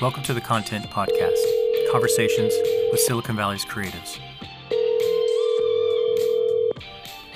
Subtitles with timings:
[0.00, 1.36] Welcome to the Content Podcast
[1.92, 2.54] Conversations
[2.90, 4.18] with Silicon Valley's creatives.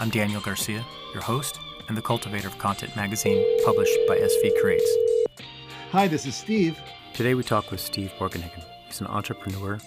[0.01, 0.83] I'm Daniel Garcia,
[1.13, 4.91] your host and the cultivator of Content Magazine, published by SV Creates.
[5.93, 6.81] Hi, this is Steve.
[7.13, 8.65] Today we talk with Steve Borkenhagen.
[8.87, 9.79] He's an entrepreneur,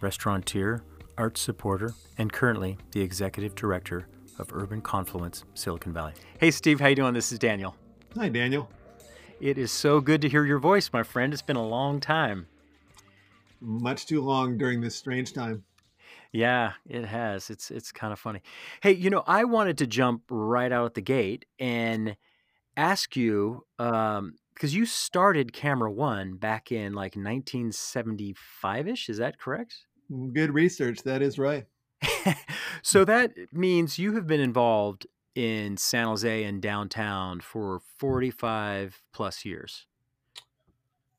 [0.00, 0.82] restaurateur,
[1.16, 4.08] arts supporter, and currently the executive director
[4.40, 6.14] of Urban Confluence, Silicon Valley.
[6.40, 7.14] Hey, Steve, how you doing?
[7.14, 7.76] This is Daniel.
[8.16, 8.68] Hi, Daniel.
[9.40, 11.32] It is so good to hear your voice, my friend.
[11.32, 12.46] It's been a long time.
[13.60, 15.64] Much too long during this strange time.
[16.32, 17.50] Yeah, it has.
[17.50, 18.42] It's it's kind of funny.
[18.82, 22.16] Hey, you know, I wanted to jump right out the gate and
[22.76, 29.08] ask you um, because you started Camera One back in like 1975 ish.
[29.08, 29.86] Is that correct?
[30.32, 31.02] Good research.
[31.02, 31.66] That is right.
[32.82, 39.44] so that means you have been involved in San Jose and downtown for 45 plus
[39.44, 39.86] years.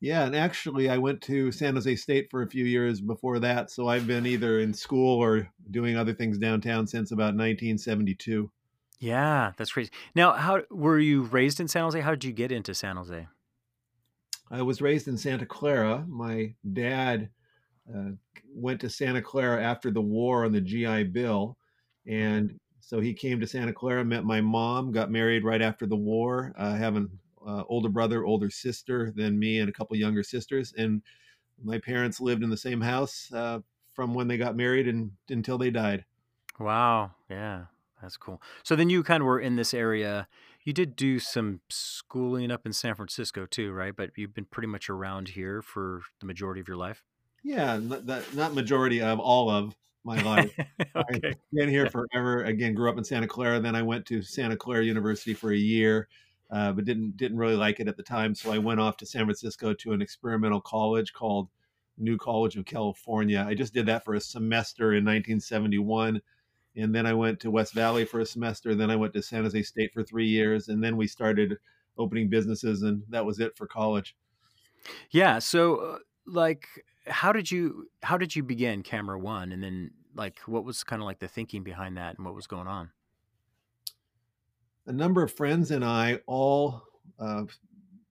[0.00, 3.70] Yeah, and actually, I went to San Jose State for a few years before that.
[3.70, 8.50] So I've been either in school or doing other things downtown since about 1972.
[8.98, 9.90] Yeah, that's crazy.
[10.14, 12.00] Now, how were you raised in San Jose?
[12.00, 13.26] How did you get into San Jose?
[14.50, 16.04] I was raised in Santa Clara.
[16.06, 17.30] My dad
[17.92, 18.10] uh,
[18.54, 21.56] went to Santa Clara after the war on the GI Bill,
[22.06, 25.96] and so he came to Santa Clara, met my mom, got married right after the
[25.96, 27.10] war, uh, having
[27.44, 30.72] uh, older brother, older sister than me, and a couple younger sisters.
[30.78, 31.02] And
[31.60, 33.58] my parents lived in the same house uh,
[33.92, 36.04] from when they got married and until they died.
[36.60, 37.10] Wow.
[37.28, 37.64] Yeah,
[38.00, 38.40] that's cool.
[38.62, 40.28] So then you kind of were in this area.
[40.62, 43.96] You did do some schooling up in San Francisco too, right?
[43.96, 47.02] But you've been pretty much around here for the majority of your life.
[47.42, 49.74] Yeah, not, not majority of all of
[50.06, 50.52] my life.
[50.96, 51.28] okay.
[51.28, 52.44] I've been here forever.
[52.44, 53.60] Again, grew up in Santa Clara.
[53.60, 56.08] Then I went to Santa Clara University for a year
[56.50, 58.34] uh, but didn't didn't really like it at the time.
[58.34, 61.48] So I went off to San Francisco to an experimental college called
[61.98, 63.44] New College of California.
[63.46, 66.20] I just did that for a semester in 1971,
[66.76, 68.74] and then I went to West Valley for a semester.
[68.74, 71.56] Then I went to San Jose State for three years, and then we started
[71.98, 74.14] opening businesses, and that was it for college.
[75.10, 75.40] Yeah.
[75.40, 76.66] So, uh, like,
[77.08, 81.02] how did you how did you begin Camera One, and then like what was kind
[81.02, 82.90] of like the thinking behind that, and what was going on?
[84.86, 86.82] a number of friends and I all
[87.18, 87.44] uh,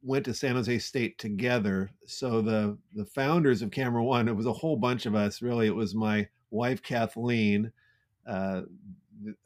[0.04, 1.90] went to San Jose State together.
[2.06, 5.42] So the the founders of Camera One, it was a whole bunch of us.
[5.42, 7.72] Really, it was my wife Kathleen.
[8.28, 8.64] Uh,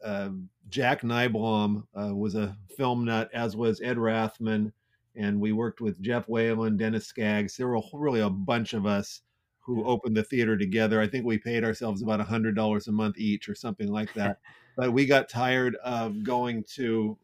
[0.04, 0.30] uh,
[0.68, 4.72] Jack Nyblom uh, was a film nut, as was Ed Rathman,
[5.14, 7.56] and we worked with Jeff Whalen, Dennis Skaggs.
[7.56, 9.22] There were really a bunch of us
[9.60, 11.00] who opened the theater together.
[11.00, 14.12] I think we paid ourselves about a hundred dollars a month each, or something like
[14.14, 14.38] that.
[14.76, 17.16] but we got tired of going to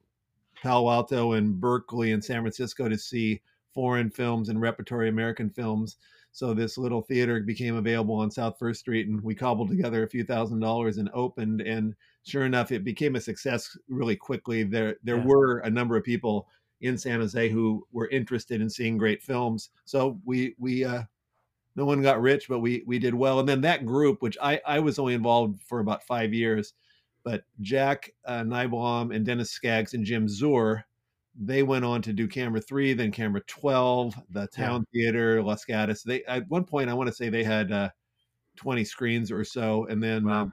[0.63, 3.41] Palo Alto and Berkeley and San Francisco to see
[3.73, 5.97] foreign films and repertory American films.
[6.33, 10.09] So this little theater became available on South First Street, and we cobbled together a
[10.09, 11.63] few thousand dollars and opened.
[11.63, 11.95] And
[12.25, 14.63] sure enough, it became a success really quickly.
[14.63, 15.25] There, there yeah.
[15.25, 16.49] were a number of people
[16.83, 19.71] in San Jose who were interested in seeing great films.
[19.87, 21.05] So we, we, uh,
[21.77, 23.39] no one got rich, but we, we did well.
[23.39, 26.73] And then that group, which I, I was only involved for about five years,
[27.23, 30.85] but Jack uh, Nyblom and Dennis Skaggs and Jim Zur,
[31.39, 35.03] they went on to do Camera Three, then Camera Twelve, the Town yeah.
[35.05, 36.03] Theater, Los Gatos.
[36.03, 37.91] They at one point I want to say they had uh,
[38.57, 40.43] twenty screens or so, and then wow.
[40.43, 40.53] um,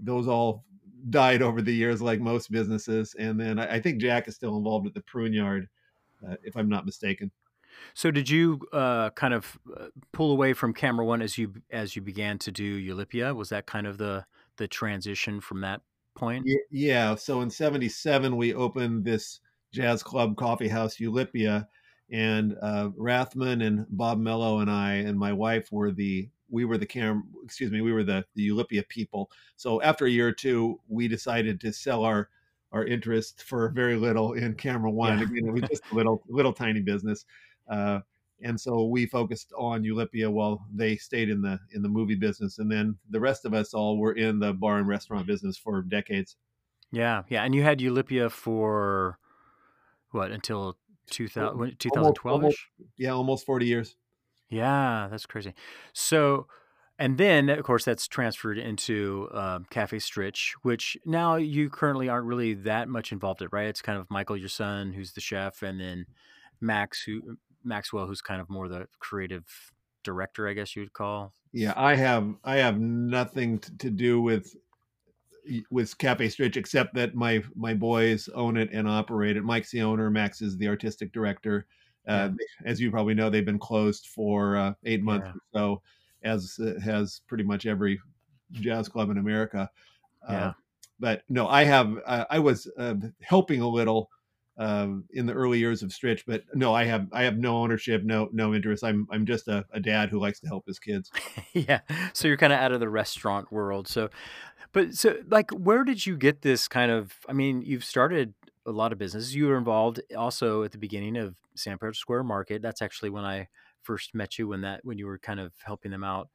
[0.00, 0.64] those all
[1.10, 3.14] died over the years, like most businesses.
[3.18, 5.68] And then I, I think Jack is still involved at the Prune Yard,
[6.26, 7.30] uh, if I'm not mistaken.
[7.94, 11.96] So did you uh, kind of uh, pull away from Camera One as you as
[11.96, 13.34] you began to do Eulipia?
[13.34, 14.24] Was that kind of the
[14.56, 15.80] the transition from that
[16.14, 16.46] point?
[16.70, 17.14] Yeah.
[17.14, 19.40] So in '77, we opened this
[19.72, 21.66] jazz club coffee house, Eulipia,
[22.10, 26.78] and uh, Rathman and Bob Mello and I and my wife were the we were
[26.78, 29.30] the cam excuse me we were the, the Eulipia people.
[29.56, 32.28] So after a year or two, we decided to sell our
[32.72, 35.18] our interest for very little in Camera One.
[35.18, 35.24] Yeah.
[35.24, 37.24] Again, it was just a little little tiny business.
[37.70, 38.00] Uh,
[38.42, 42.58] and so we focused on Eulipia while they stayed in the in the movie business,
[42.58, 45.82] and then the rest of us all were in the bar and restaurant business for
[45.82, 46.36] decades.
[46.92, 49.18] Yeah, yeah, and you had Eulipia for
[50.10, 50.76] what until
[51.10, 52.68] 2000, 2012 ish?
[52.96, 53.96] Yeah, almost 40 years.
[54.48, 55.54] Yeah, that's crazy.
[55.92, 56.46] So,
[56.98, 62.26] and then of course that's transferred into um, Cafe Stritch, which now you currently aren't
[62.26, 63.68] really that much involved in, right?
[63.68, 66.06] It's kind of Michael, your son, who's the chef, and then
[66.60, 69.44] Max, who Maxwell, who's kind of more the creative
[70.02, 71.34] director, I guess you'd call.
[71.52, 74.54] Yeah, I have I have nothing to do with
[75.70, 79.42] with Cafe Stritch except that my my boys own it and operate it.
[79.42, 81.66] Mike's the owner, Max is the artistic director.
[82.06, 82.30] Uh,
[82.64, 85.32] as you probably know, they've been closed for uh, eight months Yeah.
[85.32, 85.82] or so,
[86.22, 88.00] as uh, has pretty much every
[88.52, 89.70] jazz club in America.
[90.28, 90.52] Uh, Yeah.
[90.98, 91.98] but no, I have.
[92.06, 94.08] Uh, I was uh, helping a little
[94.60, 97.08] um, in the early years of Stritch, but no, I have.
[97.12, 98.84] I have no ownership, no no interest.
[98.84, 101.10] I'm I'm just a, a dad who likes to help his kids.
[101.54, 101.80] yeah.
[102.12, 103.88] So you're kind of out of the restaurant world.
[103.88, 104.10] So,
[104.72, 107.14] but so like, where did you get this kind of?
[107.26, 108.34] I mean, you've started
[108.66, 109.34] a lot of businesses.
[109.34, 112.60] You were involved also at the beginning of San Pedro Square Market.
[112.60, 113.48] That's actually when I
[113.80, 114.46] first met you.
[114.46, 116.28] When that when you were kind of helping them out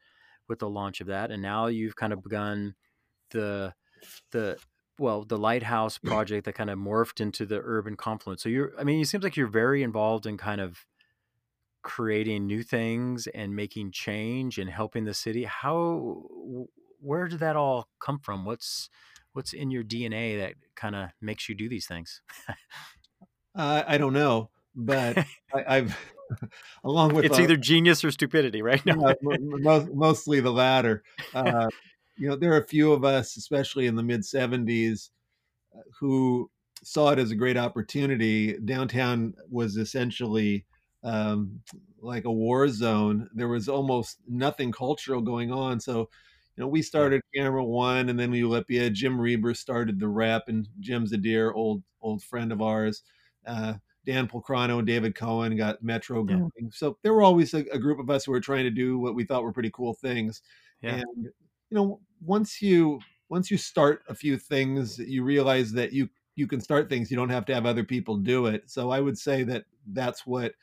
[0.50, 2.74] with the launch of that, and now you've kind of begun
[3.30, 3.75] the
[4.31, 4.57] the
[5.00, 8.44] well the lighthouse project that kind of morphed into the urban confluence.
[8.44, 8.74] So you're.
[8.80, 10.86] I mean, it seems like you're very involved in kind of
[11.83, 15.44] creating new things and making change and helping the city.
[15.44, 16.24] How
[17.00, 18.45] where did that all come from?
[18.45, 18.89] What's
[19.33, 22.21] what's in your dna that kind of makes you do these things?
[23.57, 25.18] Uh, i don't know but
[25.68, 25.98] I, have
[26.83, 28.83] along with it's uh, either genius or stupidity right?
[28.86, 31.03] Now most, mostly the latter.
[31.33, 31.69] Uh,
[32.17, 35.09] you know there are a few of us especially in the mid 70s
[36.00, 36.50] who
[36.83, 40.65] saw it as a great opportunity downtown was essentially
[41.06, 41.62] um,
[42.01, 43.29] like a war zone.
[43.33, 45.79] There was almost nothing cultural going on.
[45.79, 47.21] So, you know, we started.
[47.33, 48.91] Camera One, and then we Eulipia.
[48.91, 53.03] Jim Reber started the Rep, and Jim's a dear old old friend of ours.
[53.45, 53.75] Uh,
[54.06, 56.51] Dan Pulcrano and David Cohen got Metro going.
[56.59, 56.67] Yeah.
[56.71, 59.15] So there were always a, a, group of us who were trying to do what
[59.15, 60.41] we thought were pretty cool things.
[60.81, 61.01] Yeah.
[61.01, 61.29] And
[61.75, 66.48] you know, once you once you start a few things, you realize that you you
[66.48, 67.12] can start things.
[67.12, 68.69] You don't have to have other people do it.
[68.69, 70.54] So I would say that that's what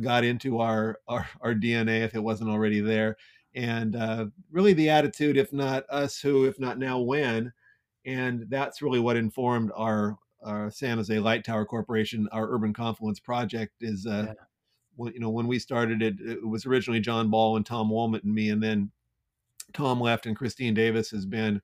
[0.00, 3.16] got into our, our, our DNA if it wasn't already there.
[3.54, 7.52] And uh, really the attitude, if not us who, if not now when,
[8.04, 13.20] and that's really what informed our, our San Jose Light Tower Corporation, our Urban Confluence
[13.20, 14.32] project is, uh, yeah.
[14.96, 18.24] when, you know, when we started it, it was originally John Ball and Tom Woolmott
[18.24, 18.90] and me, and then
[19.74, 21.60] Tom left and Christine Davis has been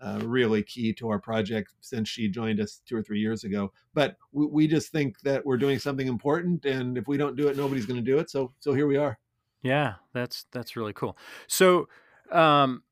[0.00, 3.72] uh, really key to our project since she joined us two or three years ago.
[3.94, 7.48] But we, we just think that we're doing something important, and if we don't do
[7.48, 8.30] it, nobody's going to do it.
[8.30, 9.18] So so here we are.
[9.62, 11.16] Yeah, that's that's really cool.
[11.46, 11.88] So
[12.30, 12.82] um,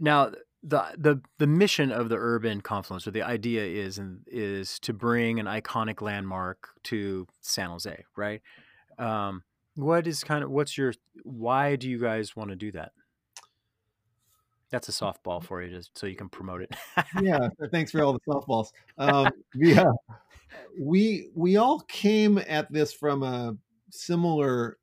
[0.00, 0.32] now
[0.62, 5.40] the the the mission of the urban confluence or the idea is is to bring
[5.40, 8.40] an iconic landmark to San Jose, right?
[8.98, 9.42] Um,
[9.74, 10.94] what is kind of what's your
[11.24, 12.92] why do you guys want to do that?
[14.72, 16.74] That's a softball for you, just so you can promote it.
[17.20, 18.68] yeah, thanks for all the softballs.
[18.96, 19.92] Um, yeah,
[20.80, 23.54] we we all came at this from a
[23.90, 24.78] similar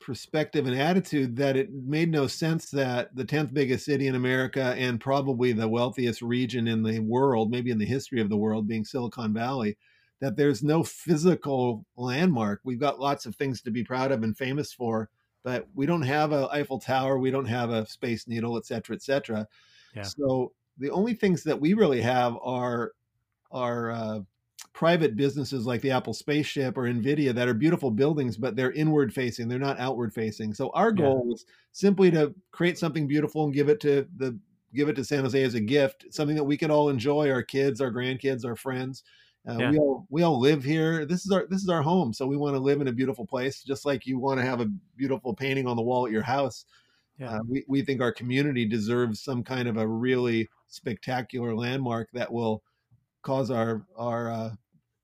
[0.00, 4.74] perspective and attitude that it made no sense that the 10th biggest city in America
[4.78, 8.66] and probably the wealthiest region in the world, maybe in the history of the world,
[8.66, 9.76] being Silicon Valley,
[10.20, 12.60] that there's no physical landmark.
[12.64, 15.08] We've got lots of things to be proud of and famous for,
[15.42, 18.94] but we don't have a Eiffel Tower, we don't have a Space Needle, et cetera,
[18.96, 19.46] et cetera.
[19.94, 20.02] Yeah.
[20.02, 22.92] So the only things that we really have are
[23.50, 24.20] are uh,
[24.72, 29.12] private businesses like the Apple Spaceship or Nvidia that are beautiful buildings, but they're inward
[29.12, 30.54] facing; they're not outward facing.
[30.54, 31.34] So our goal yeah.
[31.34, 34.38] is simply to create something beautiful and give it to the
[34.74, 37.42] give it to San Jose as a gift, something that we can all enjoy, our
[37.42, 39.02] kids, our grandkids, our friends.
[39.48, 39.70] Uh, yeah.
[39.70, 41.06] We all we all live here.
[41.06, 43.26] This is our this is our home, so we want to live in a beautiful
[43.26, 46.22] place, just like you want to have a beautiful painting on the wall at your
[46.22, 46.66] house.
[47.18, 47.36] Yeah.
[47.36, 52.30] Uh, we we think our community deserves some kind of a really spectacular landmark that
[52.30, 52.62] will
[53.22, 54.50] cause our our uh,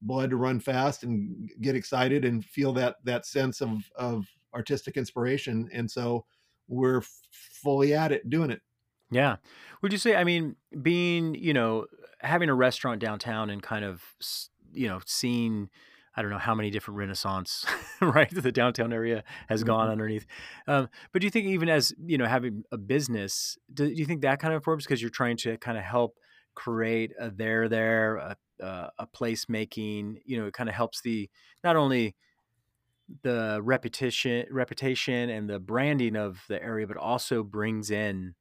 [0.03, 4.97] blood to run fast and get excited and feel that that sense of of artistic
[4.97, 5.69] inspiration.
[5.73, 6.27] And so
[6.69, 8.61] we're fully at it doing it.
[9.11, 9.37] Yeah.
[9.83, 10.17] Would you say?
[10.17, 11.87] I mean, being you know
[12.21, 14.03] having a restaurant downtown and kind of
[14.73, 15.69] you know seeing
[16.17, 17.67] I don't know how many different Renaissance,
[18.01, 18.31] right?
[18.31, 19.93] The downtown area has gone mm-hmm.
[19.93, 20.27] underneath.
[20.67, 24.07] Um, but do you think even as you know having a business, do, do you
[24.07, 26.17] think that kind of informs because you're trying to kind of help
[26.55, 31.03] create a there there a, uh, a place making you know it kind of helps
[31.03, 31.29] the
[31.63, 32.17] not only
[33.23, 38.35] the repetition, reputation and the branding of the area but also brings in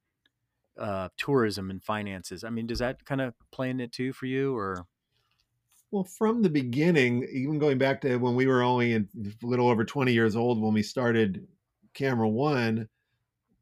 [0.78, 2.44] uh, tourism and finances.
[2.44, 4.86] I mean, does that kind of play in it too for you, or?
[5.92, 9.06] Well, from the beginning, even going back to when we were only a
[9.42, 11.48] little over 20 years old when we started
[11.94, 12.90] Camera One,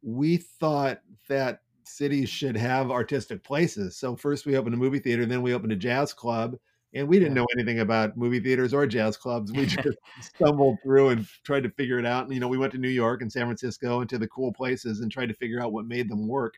[0.02, 3.98] we thought that cities should have artistic places.
[3.98, 6.58] So first we opened a movie theater, then we opened a jazz club,
[6.94, 9.52] and we didn't know anything about movie theaters or jazz clubs.
[9.52, 12.26] We just stumbled through and tried to figure it out.
[12.26, 14.54] And you know, we went to New York and San Francisco and to the cool
[14.54, 16.56] places and tried to figure out what made them work.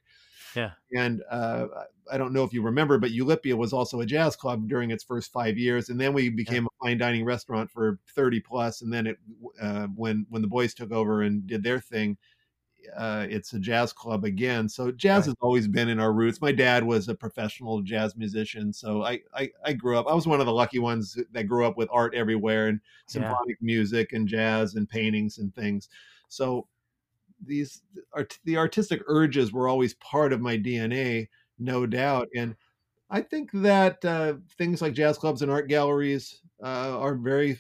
[0.56, 0.72] Yeah.
[0.96, 1.68] And uh,
[2.12, 5.04] I don't know if you remember, but Eulipia was also a jazz club during its
[5.04, 8.82] first five years, and then we became a fine dining restaurant for thirty plus.
[8.82, 9.18] And then it,
[9.60, 12.18] uh, when when the boys took over and did their thing,
[12.96, 14.70] uh, it's a jazz club again.
[14.70, 15.26] So jazz Right.
[15.26, 16.40] has always been in our roots.
[16.42, 20.08] My dad was a professional jazz musician, so I, I I grew up.
[20.08, 22.80] I was one of the lucky ones that grew up with art everywhere and
[23.14, 23.38] Yeah.
[23.38, 25.90] symphonic music and jazz and paintings and things.
[26.28, 26.68] So
[27.46, 27.82] these
[28.14, 31.28] art, the artistic urges were always part of my DNA,
[31.60, 32.28] no doubt.
[32.36, 32.56] And
[33.10, 37.60] I think that uh, things like jazz clubs and art galleries uh, are very,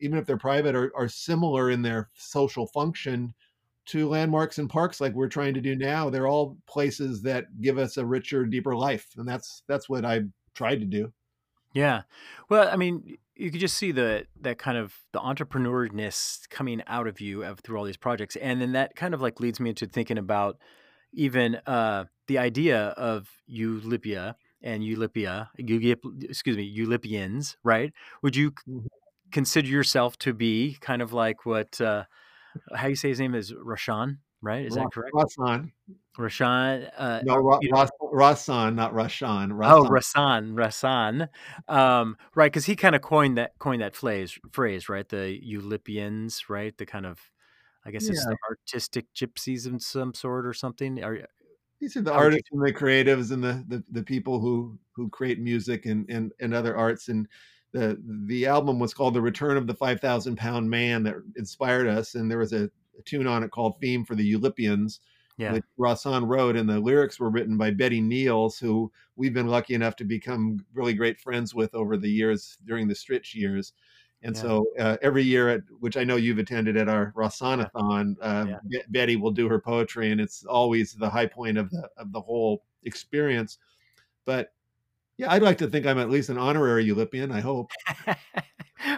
[0.00, 3.34] even if they're private, are, are similar in their social function
[3.84, 6.08] to landmarks and parks like we're trying to do now.
[6.08, 10.22] They're all places that give us a richer, deeper life, and that's that's what I
[10.54, 11.12] tried to do.
[11.72, 12.02] Yeah.
[12.48, 17.06] Well, I mean, you could just see the that kind of the entrepreneurness coming out
[17.06, 19.70] of you of, through all these projects, and then that kind of like leads me
[19.70, 20.58] into thinking about
[21.12, 27.92] even uh, the idea of Eulipia and Eulipia, Eulip, excuse me, Eulipians, right?
[28.22, 28.86] Would you Mhm.
[29.32, 31.80] consider yourself to be kind of like what?
[31.80, 32.04] Uh,
[32.74, 34.64] how you say his name is Rashan, right?
[34.66, 35.14] Is that correct?
[35.14, 35.72] Rahsaan,
[36.18, 36.90] Rashan.
[36.96, 39.52] Uh, no, Ra- you know, Ras- Rahsaan, not Rashan.
[39.64, 40.52] Oh, Rahsaan.
[40.54, 41.28] Rahsaan,
[41.68, 42.52] Rahsaan, um, right?
[42.52, 45.08] Because he kind of coined that coined that phrase, phrase, right?
[45.08, 46.76] The Eulipians, right?
[46.76, 47.18] The kind of,
[47.86, 51.02] I guess it's the artistic gypsies of some sort or something.
[51.02, 51.26] Are,
[51.80, 52.22] these are the would you?
[52.22, 56.32] artists and the creatives and the, the the people who who create music and and
[56.40, 57.26] and other arts and
[57.72, 62.14] the the album was called the return of the 5000 pound man that inspired us
[62.14, 62.64] and there was a,
[62.98, 65.00] a tune on it called theme for the Eulipians
[65.38, 69.48] Yeah, which Rahsaan wrote and the lyrics were written by Betty Neals who we've been
[69.48, 73.72] lucky enough to become really great friends with over the years during the Stritch years.
[74.22, 77.22] And yeah, so uh, every year at which I know you've attended at our yeah,
[77.22, 81.58] Rahsaanathon, uh, yeah, Be- Betty will do her poetry, and it's always the high point
[81.58, 83.58] of the of the whole experience.
[84.24, 84.52] But
[85.22, 87.30] yeah, I'd like to think I'm at least an honorary Eulipian.
[87.30, 87.70] I hope.
[88.06, 88.16] I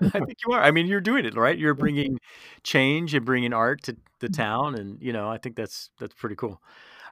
[0.08, 0.62] think you are.
[0.62, 1.56] I mean, you're doing it right.
[1.56, 2.18] You're bringing
[2.62, 4.42] change and bringing art to the mm-hmm.
[4.42, 6.62] town, and you know, I think that's that's pretty cool.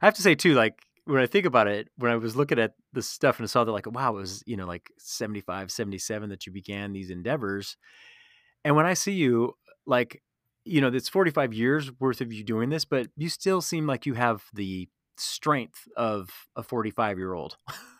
[0.00, 2.59] I have to say too, like when I think about it, when I was looking
[2.59, 5.71] at the stuff and I saw that, like, wow, it was you know like 75,
[5.71, 7.76] 77 that you began these endeavors,
[8.64, 9.52] and when I see you,
[9.87, 10.23] like,
[10.64, 14.07] you know, it's 45 years worth of you doing this, but you still seem like
[14.07, 17.57] you have the strength of a 45 year old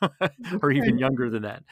[0.63, 1.63] or even younger than that.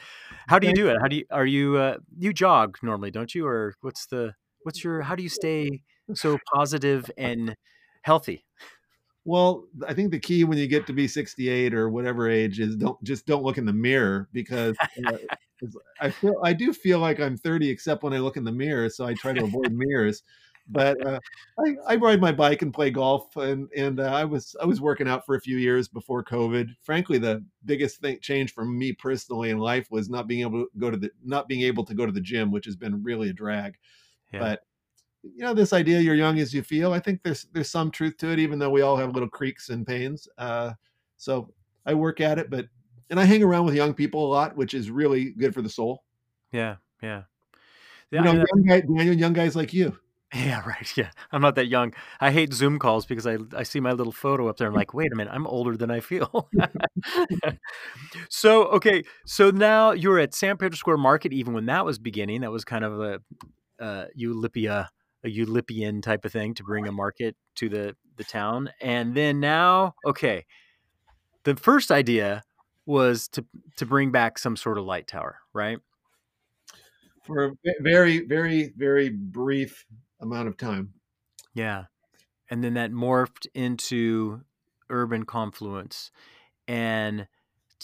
[0.47, 0.97] How do you do it?
[1.01, 3.45] How do you, are you, uh, you jog normally, don't you?
[3.47, 4.33] Or what's the,
[4.63, 5.81] what's your, how do you stay
[6.13, 7.55] so positive and
[8.03, 8.45] healthy?
[9.23, 12.75] Well, I think the key when you get to be 68 or whatever age is
[12.75, 14.75] don't just don't look in the mirror because
[15.07, 15.17] uh,
[16.01, 18.89] I feel I do feel like I'm 30 except when I look in the mirror,
[18.89, 20.23] so I try to avoid mirrors.
[20.71, 21.19] But uh,
[21.59, 24.79] I, I ride my bike and play golf, and and uh, I was I was
[24.79, 26.69] working out for a few years before COVID.
[26.81, 30.69] Frankly, the biggest thing change for me personally in life was not being able to
[30.77, 33.29] go to the not being able to go to the gym, which has been really
[33.29, 33.77] a drag.
[34.31, 34.39] Yeah.
[34.39, 34.61] But
[35.23, 38.17] you know this idea you're young as you feel i think there's there's some truth
[38.17, 40.71] to it even though we all have little creaks and pains uh,
[41.17, 41.53] so
[41.85, 42.65] i work at it but
[43.09, 45.69] and i hang around with young people a lot which is really good for the
[45.69, 46.03] soul
[46.51, 46.77] Yeah.
[47.03, 47.23] Yeah.
[48.09, 49.95] you know young guy daniel young guys like you
[50.35, 50.61] yeah.
[50.65, 50.91] Right.
[50.95, 51.11] Yeah.
[51.31, 51.93] I'm not that young.
[52.19, 54.67] I hate Zoom calls because I, I see my little photo up there.
[54.67, 56.49] I'm like, wait a minute, I'm older than I feel.
[58.29, 59.03] so, okay.
[59.25, 62.63] So now you're at San Pedro Square Market, even when that was beginning, that was
[62.63, 63.19] kind of a,
[63.83, 64.87] uh, Eulipia,
[65.23, 68.71] a Eulipian type of thing to bring a market to the, the town.
[68.79, 70.45] And then now, okay,
[71.43, 72.43] the first idea
[72.85, 73.45] was to,
[73.77, 75.79] to bring back some sort of light tower, right?
[77.23, 79.85] for a very very very brief
[80.21, 80.93] amount of time
[81.53, 81.85] Yeah.
[82.49, 84.41] And then that morphed into
[84.89, 86.11] urban confluence.
[86.67, 87.27] And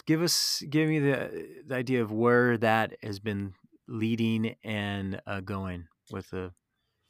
[0.06, 3.54] give us, give me the, the idea of where that has been
[3.86, 6.52] leading and uh, going with the,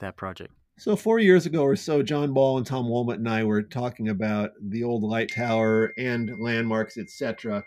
[0.00, 0.52] that project.
[0.78, 4.08] so four years ago or so john ball and tom Woolmott and i were talking
[4.08, 7.64] about the old light tower and landmarks etc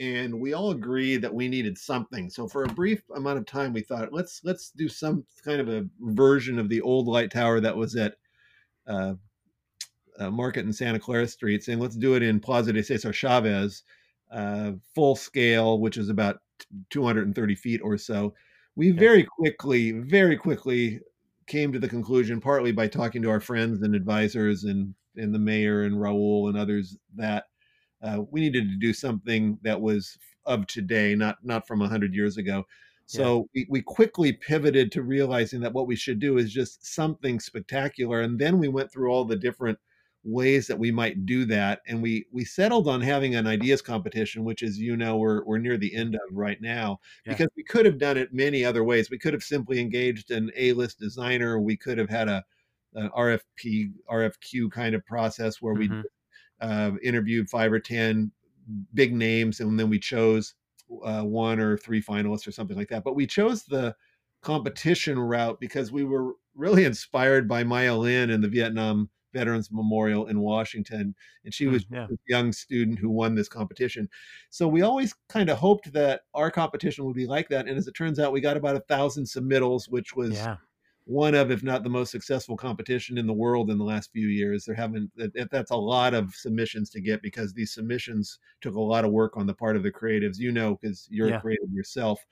[0.00, 2.28] and we all agreed that we needed something.
[2.28, 5.68] So for a brief amount of time, we thought let's let's do some kind of
[5.68, 8.16] a version of the old light tower that was at
[8.86, 9.14] uh,
[10.18, 13.82] uh, Market and Santa Clara Streets, and let's do it in Plaza de Cesar Chavez,
[14.32, 16.40] uh, full scale, which is about
[16.90, 18.34] 230 feet or so.
[18.76, 21.00] We very quickly, very quickly
[21.46, 25.38] came to the conclusion, partly by talking to our friends and advisors and and the
[25.38, 27.44] mayor and Raul and others, that
[28.04, 32.36] uh, we needed to do something that was of today, not not from hundred years
[32.36, 32.64] ago.
[33.06, 33.64] So yeah.
[33.64, 38.22] we, we quickly pivoted to realizing that what we should do is just something spectacular.
[38.22, 39.78] And then we went through all the different
[40.22, 41.80] ways that we might do that.
[41.86, 45.58] And we we settled on having an ideas competition, which as you know, we're we're
[45.58, 47.32] near the end of right now, yeah.
[47.32, 49.10] because we could have done it many other ways.
[49.10, 51.60] We could have simply engaged an A-list designer.
[51.60, 52.44] We could have had a
[52.94, 56.00] an RFP, RFQ kind of process where mm-hmm.
[56.64, 58.32] Uh, interviewed five or 10
[58.94, 60.54] big names and then we chose
[61.04, 63.04] uh, one or three finalists or something like that.
[63.04, 63.94] But we chose the
[64.42, 70.26] competition route because we were really inspired by Maya Lin and the Vietnam Veterans Memorial
[70.26, 71.14] in Washington.
[71.44, 72.06] And she mm, was yeah.
[72.10, 74.08] a young student who won this competition.
[74.48, 77.66] So we always kind of hoped that our competition would be like that.
[77.66, 80.56] And as it turns out, we got about a thousand submittals, which was yeah
[81.06, 84.28] one of, if not the most successful competition in the world in the last few
[84.28, 84.64] years.
[84.64, 85.10] There haven't
[85.50, 89.36] that's a lot of submissions to get because these submissions took a lot of work
[89.36, 90.38] on the part of the creatives.
[90.38, 91.36] You know, because you're yeah.
[91.36, 92.24] a creative yourself.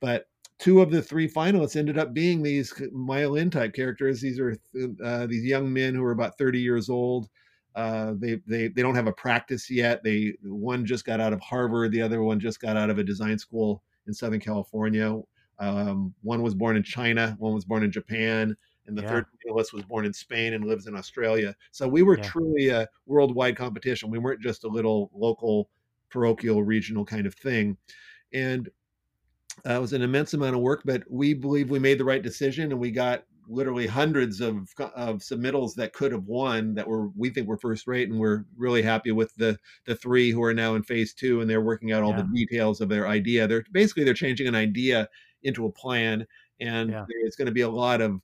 [0.00, 0.26] But
[0.58, 4.20] two of the three finalists ended up being these Maya Lin type characters.
[4.20, 4.56] These are
[5.04, 7.28] uh, these young men who are about 30 years old.
[7.74, 10.04] Uh, they they they don't have a practice yet.
[10.04, 13.04] They one just got out of Harvard, the other one just got out of a
[13.04, 15.20] design school in Southern California.
[15.58, 18.56] Um, one was born in China, one was born in Japan,
[18.86, 19.08] and the yeah.
[19.08, 21.54] third finalist was born in Spain and lives in Australia.
[21.70, 22.24] So we were yeah.
[22.24, 24.10] truly a worldwide competition.
[24.10, 25.70] We weren't just a little local,
[26.10, 27.76] parochial, regional kind of thing.
[28.32, 28.68] And
[29.66, 32.22] uh, it was an immense amount of work, but we believe we made the right
[32.22, 37.08] decision, and we got literally hundreds of of submittals that could have won that were
[37.16, 39.56] we think were first rate, and we're really happy with the
[39.86, 42.22] the three who are now in phase two, and they're working out all yeah.
[42.22, 43.46] the details of their idea.
[43.46, 45.08] They're basically they're changing an idea
[45.44, 46.26] into a plan,
[46.60, 47.04] and yeah.
[47.08, 48.20] there's going to be a lot of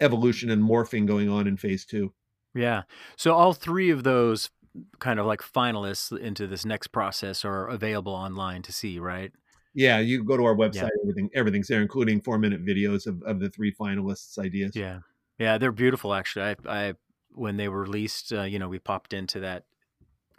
[0.00, 2.12] evolution and morphing going on in phase two.
[2.54, 2.82] Yeah.
[3.16, 4.50] So all three of those
[4.98, 9.32] kind of like finalists into this next process are available online to see, right?
[9.74, 11.02] Yeah, you go to our website, yeah.
[11.02, 14.74] everything everything's there, including four minute videos of, of the three finalists' ideas.
[14.74, 15.00] Yeah.
[15.38, 16.56] Yeah, they're beautiful actually.
[16.66, 16.94] I I
[17.32, 19.64] when they were released, uh, you know, we popped into that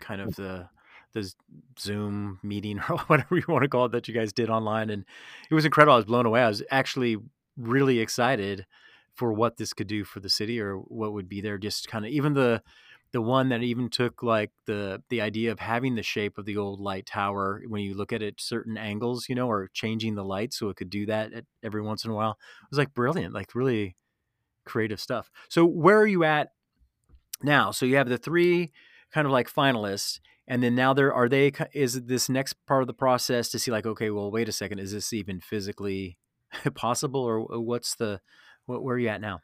[0.01, 0.67] kind of the
[1.13, 1.31] the
[1.79, 5.05] Zoom meeting or whatever you want to call it that you guys did online, and
[5.49, 5.93] it was incredible.
[5.93, 6.41] I was blown away.
[6.41, 7.17] I was actually
[7.57, 8.65] really excited
[9.13, 11.57] for what this could do for the city or what would be there.
[11.57, 12.61] Just kind of even the
[13.11, 16.57] the one that even took like the the idea of having the shape of the
[16.57, 20.23] old light tower when you look at it certain angles, you know, or changing the
[20.23, 22.37] light so it could do that at, every once in a while.
[22.63, 23.95] It was like brilliant, like really
[24.65, 25.31] creative stuff.
[25.49, 26.49] So where are you at
[27.41, 27.71] now?
[27.71, 28.71] So you have the three
[29.11, 32.87] kind of like finalists and then now there are they is this next part of
[32.87, 36.17] the process to see like okay well wait a second is this even physically
[36.75, 37.21] possible?
[37.21, 38.21] Or what's the
[38.65, 39.41] what, where are you at now?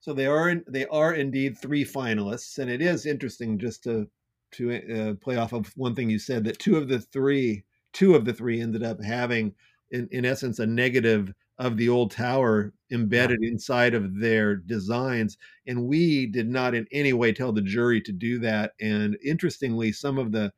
[0.00, 4.08] So they are they are indeed three finalists and it is interesting just to
[4.52, 8.14] to uh, play off of one thing you said that two of the three two
[8.14, 9.54] of the three ended up having
[9.90, 13.50] in, in essence a negative of the old tower embedded yeah.
[13.50, 15.36] inside of their designs.
[15.66, 18.72] And we did not in any way tell the jury to do that.
[18.80, 20.52] And interestingly, some of the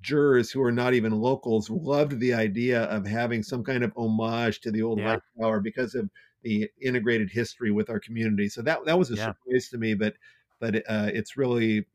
[0.00, 4.60] jurors who are not even locals loved the idea of having some kind of homage
[4.62, 5.10] to the old yeah.
[5.10, 6.10] light tower because of
[6.42, 8.48] the integrated history with our community.
[8.48, 9.26] So that that was a yeah.
[9.26, 10.14] surprise to me, but
[10.58, 11.86] but uh, it's really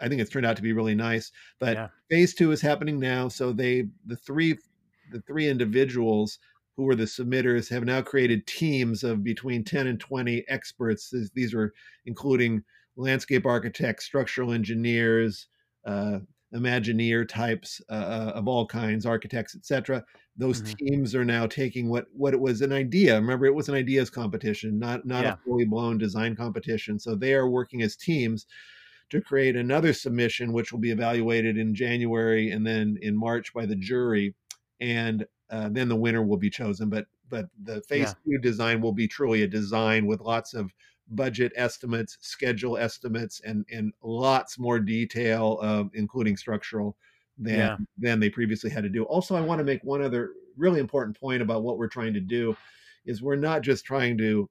[0.00, 1.30] I think it's turned out to be really nice.
[1.60, 1.88] But yeah.
[2.10, 3.28] phase two is happening now.
[3.28, 4.58] So they the three
[5.12, 6.40] the three individuals
[6.76, 11.12] who were the submitters, have now created teams of between 10 and 20 experts.
[11.34, 11.72] These are
[12.06, 12.62] including
[12.96, 15.48] landscape architects, structural engineers,
[15.86, 16.18] uh,
[16.54, 20.04] Imagineer types uh, uh of all kinds, architects, etc.
[20.36, 20.86] Those mm-hmm.
[20.86, 23.14] teams are now taking what what it was an idea.
[23.14, 25.32] Remember, it was an ideas competition, not not yeah.
[25.32, 26.98] a fully blown design competition.
[26.98, 28.46] So they are working as teams
[29.08, 33.64] to create another submission, which will be evaluated in January and then in March by
[33.64, 34.34] the jury.
[34.80, 36.88] And uh, then the winner will be chosen.
[36.88, 38.32] But but the phase yeah.
[38.36, 40.72] two design will be truly a design with lots of
[41.08, 46.96] budget estimates, schedule estimates, and and lots more detail, uh, including structural,
[47.38, 47.76] than yeah.
[47.98, 49.04] than they previously had to do.
[49.04, 52.20] Also, I want to make one other really important point about what we're trying to
[52.20, 52.56] do,
[53.04, 54.48] is we're not just trying to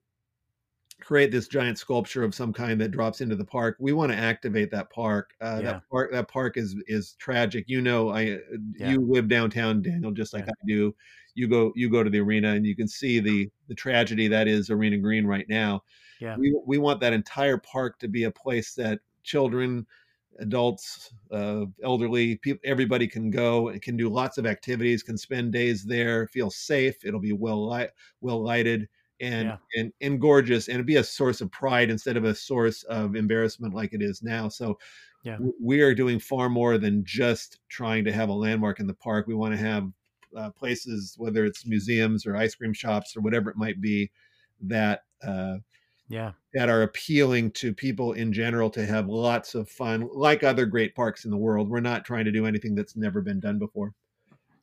[1.02, 3.76] create this giant sculpture of some kind that drops into the park.
[3.78, 5.34] We want to activate that park.
[5.40, 5.72] Uh, yeah.
[5.72, 7.64] That park that park is is tragic.
[7.68, 8.38] You know, I uh,
[8.78, 8.90] yeah.
[8.90, 10.52] you live downtown, Daniel, just like yeah.
[10.52, 10.94] I do.
[11.34, 14.48] You go you go to the arena and you can see the the tragedy that
[14.48, 15.82] is Arena Green right now.
[16.20, 16.36] Yeah.
[16.36, 19.86] We we want that entire park to be a place that children,
[20.38, 25.52] adults, uh, elderly, people, everybody can go and can do lots of activities, can spend
[25.52, 27.04] days there, feel safe.
[27.04, 28.88] It'll be well light, well lighted
[29.22, 29.56] and, yeah.
[29.76, 33.72] and and gorgeous and be a source of pride instead of a source of embarrassment
[33.72, 34.78] like it is now so
[35.24, 35.38] yeah.
[35.60, 39.26] we are doing far more than just trying to have a landmark in the park
[39.26, 39.88] we want to have
[40.36, 44.10] uh, places, whether it's museums or ice cream shops or whatever it might be,
[44.62, 45.56] that uh,
[46.08, 50.66] yeah that are appealing to people in general to have lots of fun, like other
[50.66, 51.68] great parks in the world.
[51.68, 53.94] We're not trying to do anything that's never been done before.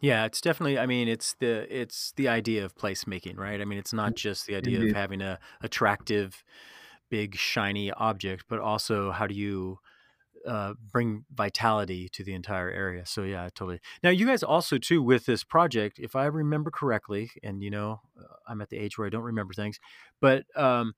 [0.01, 0.79] Yeah, it's definitely.
[0.79, 3.59] I mean, it's the it's the idea of placemaking, right?
[3.59, 4.91] I mean, it's not just the idea Indeed.
[4.91, 6.43] of having a attractive,
[7.09, 9.79] big shiny object, but also how do you
[10.47, 13.05] uh, bring vitality to the entire area.
[13.05, 13.79] So yeah, totally.
[14.03, 18.01] Now you guys also too with this project, if I remember correctly, and you know,
[18.17, 19.79] uh, I'm at the age where I don't remember things,
[20.21, 20.93] but um,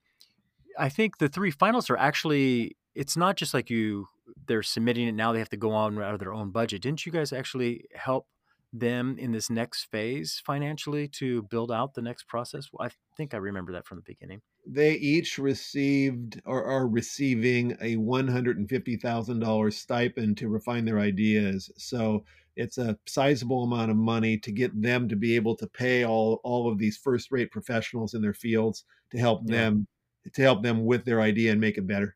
[0.77, 2.77] I think the three finals are actually.
[2.93, 4.07] It's not just like you.
[4.47, 5.31] They're submitting it now.
[5.31, 6.81] They have to go on out of their own budget.
[6.81, 8.27] Didn't you guys actually help
[8.73, 12.69] them in this next phase financially to build out the next process?
[12.79, 14.41] I think I remember that from the beginning.
[14.65, 21.71] They each received or are receiving a $150,000 stipend to refine their ideas.
[21.77, 26.05] So it's a sizable amount of money to get them to be able to pay
[26.05, 29.67] all, all of these first rate professionals in their fields to help Yeah.
[29.67, 29.87] them
[30.33, 32.15] to help them with their idea and make it better.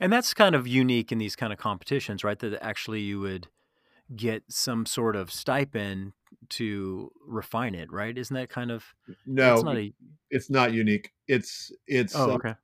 [0.00, 2.38] And that's kind of unique in these kind of competitions, right?
[2.38, 3.48] That actually you would
[4.14, 6.12] get some sort of stipend
[6.50, 8.16] to refine it, right?
[8.16, 8.94] Isn't that kind of
[9.26, 9.92] No, that's not a
[10.30, 11.12] it's not unique.
[11.26, 12.54] It's it's oh uh, okay.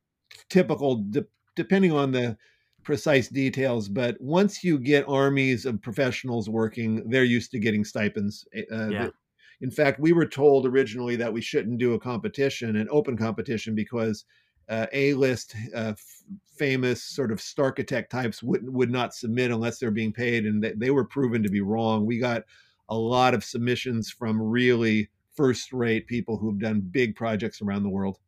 [0.48, 1.26] typical de-
[1.57, 2.37] depending on the
[2.83, 8.46] precise details but once you get armies of professionals working they're used to getting stipends
[8.70, 9.09] uh, Yeah.
[9.62, 13.74] in fact we were told originally that we shouldn't do a competition an open competition
[13.74, 14.26] because
[14.68, 16.22] uh, a-list uh, f-
[16.57, 20.72] famous sort of starchitect types would, would not submit unless they're being paid and they,
[20.72, 22.42] they were proven to be wrong we got
[22.88, 27.88] a lot of submissions from really first rate people who've done big projects around the
[27.88, 28.18] world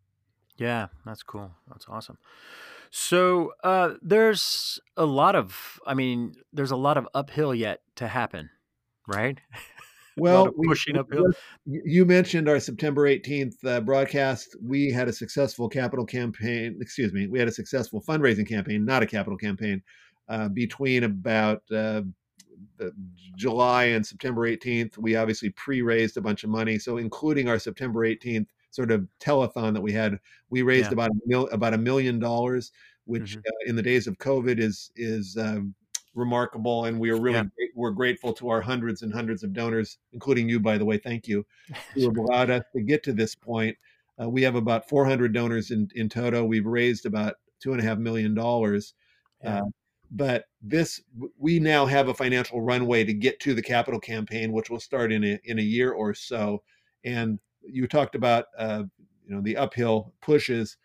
[0.57, 1.53] Yeah, that's cool.
[1.69, 2.19] That's awesome.
[2.91, 8.09] So uh, there's a lot of, I mean, there's a lot of uphill yet to
[8.09, 8.51] happen,
[9.07, 9.39] right?
[10.19, 11.27] Well, pushing we uphill.
[11.67, 14.57] you mentioned our September 18th uh, broadcast.
[14.63, 16.79] We had a successful capital campaign.
[16.81, 17.27] Excuse me.
[17.27, 19.83] We had a successful fundraising campaign, not a capital campaign,
[20.29, 22.03] uh, between about uh,
[23.37, 24.99] July and September 18th.
[24.99, 26.79] We obviously pre-raised a bunch of money.
[26.79, 30.19] So, including our September 18th sort of telethon that we had,
[30.51, 30.93] we raised Yeah.
[30.95, 32.73] about a mil- about a million dollars,
[33.05, 33.41] which Mhm.
[33.47, 35.75] uh, in the days of COVID is is um,
[36.17, 36.87] remarkable.
[36.87, 37.67] And we are really Yeah.
[37.75, 40.99] we're grateful to our hundreds and hundreds of donors, including you, by the way.
[40.99, 41.47] Thank you
[41.95, 43.77] who have allowed us to get to this point.
[44.21, 46.45] Uh, we have about 400 donors in, in toto.
[46.45, 48.95] We've raised about two and a half million dollars.
[49.45, 49.59] Yeah.
[49.59, 49.65] Uh,
[50.11, 51.03] but this,
[51.39, 55.13] we now have a financial runway to get to the capital campaign, which will start
[55.13, 56.63] in a, in a year or so.
[57.05, 58.85] And you talked about, uh,
[59.27, 60.77] you know, the uphill pushes.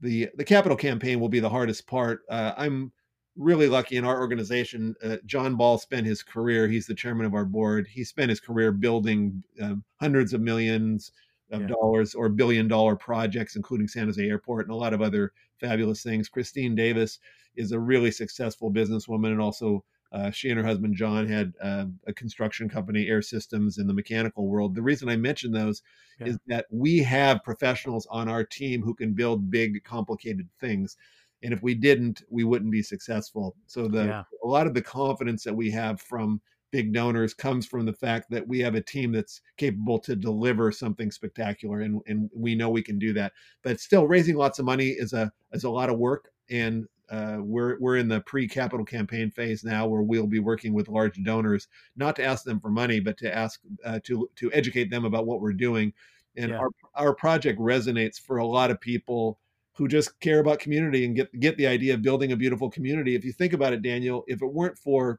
[0.00, 2.22] The the capital campaign will be the hardest part.
[2.30, 2.92] Uh, I'm
[3.36, 4.94] really lucky in our organization.
[5.02, 6.68] Uh, John Ball spent his career.
[6.68, 7.86] He's the chairman of our board.
[7.88, 11.12] He spent his career building um, hundreds of millions
[11.50, 11.66] of Yeah.
[11.68, 16.02] dollars or billion dollar projects, including San Jose Airport and a lot of other fabulous
[16.02, 16.28] things.
[16.28, 17.18] Christine Davis
[17.56, 21.86] is a really successful businesswoman, and also uh, she and her husband John had uh,
[22.06, 24.74] a construction company, Air Systems, in the mechanical world.
[24.74, 25.82] The reason I mention those
[26.18, 26.26] Yeah.
[26.28, 30.96] is that we have professionals on our team who can build big, complicated things.
[31.42, 33.56] And if we didn't, we wouldn't be successful.
[33.66, 34.24] So the Yeah.
[34.44, 36.40] a lot of the confidence that we have from
[36.72, 40.70] big donors comes from the fact that we have a team that's capable to deliver
[40.70, 43.32] something spectacular and, and we know we can do that
[43.64, 47.38] but still raising lots of money is a is a lot of work and uh,
[47.40, 51.66] we're we're in the pre-capital campaign phase now where we'll be working with large donors
[51.96, 55.26] not to ask them for money but to ask uh, to to educate them about
[55.26, 55.92] what we're doing
[56.36, 56.58] and Yeah.
[56.58, 59.40] our our project resonates for a lot of people
[59.80, 63.14] who just care about community and get get the idea of building a beautiful community
[63.14, 65.18] if you think about it Daniel if it weren't for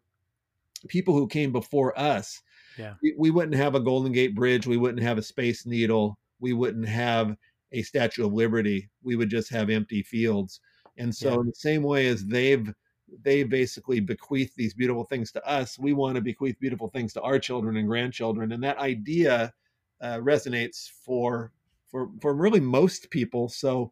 [0.87, 2.39] people who came before us
[2.77, 2.93] Yeah.
[3.01, 4.65] we, we wouldn't have a Golden Gate Bridge.
[4.67, 6.17] We wouldn't have a Space Needle.
[6.39, 7.35] We wouldn't have
[7.71, 8.89] a Statue of Liberty.
[9.03, 10.59] We would just have empty fields.
[10.97, 11.39] And so, Yeah.
[11.41, 12.71] in the same way as they've
[13.23, 17.21] they basically bequeath these beautiful things to us, we want to bequeath beautiful things to
[17.21, 18.51] our children and grandchildren.
[18.53, 19.51] And that idea
[20.01, 21.51] uh, resonates for
[21.89, 23.49] for for really most people.
[23.49, 23.91] So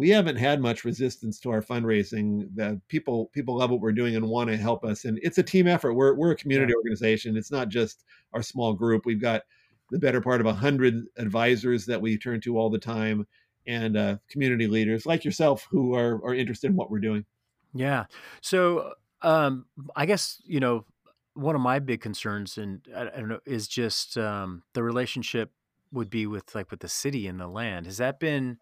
[0.00, 2.48] we haven't had much resistance to our fundraising.
[2.54, 5.04] The people people love what we're doing and want to help us.
[5.04, 5.92] And it's a team effort.
[5.92, 7.36] We're we're a community organization.
[7.36, 9.04] It's not just our small group.
[9.04, 9.42] We've got
[9.90, 13.26] the better part of a hundred advisors that we turn to all the time,
[13.66, 17.26] and uh, community leaders like yourself who are are interested in what we're doing.
[17.74, 18.06] Yeah.
[18.40, 20.86] So, um, I guess, you know,
[21.34, 25.52] one of my big concerns and I, I don't know is just um, the relationship
[25.92, 27.84] would be with like with the city and the land.
[27.84, 28.56] Has that been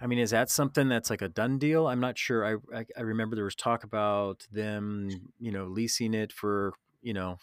[0.00, 1.86] I mean, is that something that's like a done deal?
[1.86, 2.44] I'm not sure.
[2.46, 7.12] I, I I remember there was talk about them, you know, leasing it for, you
[7.12, 7.38] know,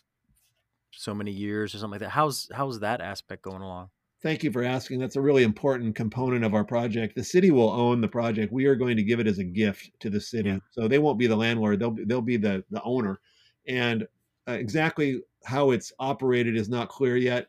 [0.91, 2.09] so many years or something like that.
[2.09, 3.89] How's how's that aspect going along?
[4.23, 4.99] Thank you for asking.
[4.99, 7.15] That's a really important component of our project.
[7.15, 8.51] The city will own the project.
[8.51, 10.49] We are going to give it as a gift to the city.
[10.49, 10.59] Yeah.
[10.71, 11.79] So they won't be the landlord.
[11.79, 13.19] They'll be, they'll be the the owner.
[13.67, 14.07] And
[14.47, 17.47] uh, exactly how it's operated is not clear yet.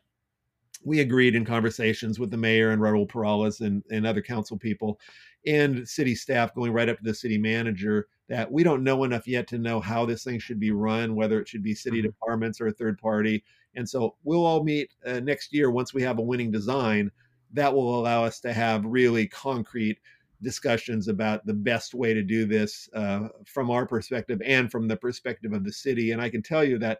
[0.83, 4.99] We agreed in conversations with the mayor and Raul Peralez and, and other council people
[5.45, 9.27] and city staff going right up to the city manager that we don't know enough
[9.27, 12.07] yet to know how this thing should be run, whether it should be city mm-hmm.
[12.07, 13.43] departments or a third party.
[13.75, 17.11] And so we'll all meet uh, next year once we have a winning design.
[17.53, 19.97] That will allow us to have really concrete
[20.41, 24.95] discussions about the best way to do this uh, from our perspective and from the
[24.95, 26.11] perspective of the city.
[26.11, 26.99] And I can tell you that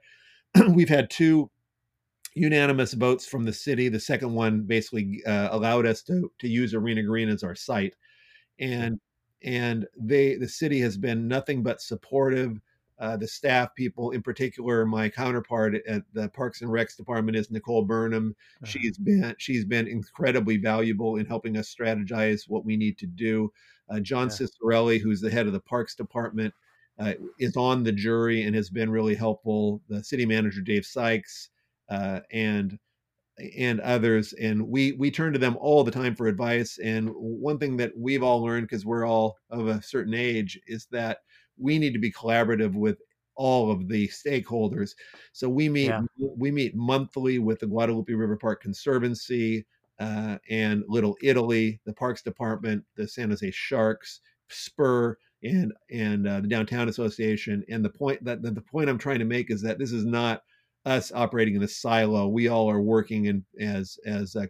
[0.74, 1.52] we've had two
[2.36, 3.90] unanimous votes from the city.
[3.90, 7.96] The second one basically uh, allowed us to to use Arena Green as our site,
[8.60, 9.00] and
[9.44, 12.60] and they the city has been nothing but supportive.
[13.00, 17.50] Uh, the staff people, in particular, my counterpart at the Parks and Recs department is
[17.50, 18.36] Nicole Burnham.
[18.62, 18.66] Uh-huh.
[18.66, 23.52] She's been she's been incredibly valuable in helping us strategize what we need to do.
[23.90, 24.48] Uh, John yeah.
[24.48, 26.54] Cicirelli, who's the head of the Parks department,
[27.00, 29.82] uh, is on the jury and has been really helpful.
[29.88, 31.50] The city manager Dave Sykes
[31.90, 32.78] uh, and
[33.56, 36.78] and others, and we we turn to them all the time for advice.
[36.84, 40.88] And one thing that we've all learned because we're all of a certain age is
[40.92, 41.20] that
[41.58, 43.00] we need to be collaborative with
[43.36, 44.92] all of the stakeholders.
[45.32, 46.02] So we meet yeah.
[46.18, 49.66] we meet monthly with the Guadalupe River Park Conservancy
[50.00, 56.42] uh, and Little Italy, the Parks Department, the San Jose Sharks, Spur, and and uh,
[56.42, 57.64] the Downtown Association.
[57.70, 60.06] And the point that the, the point I'm trying to make is that this is
[60.06, 60.44] not
[60.90, 62.28] us operating in a silo.
[62.28, 64.48] We all are working in as as uh,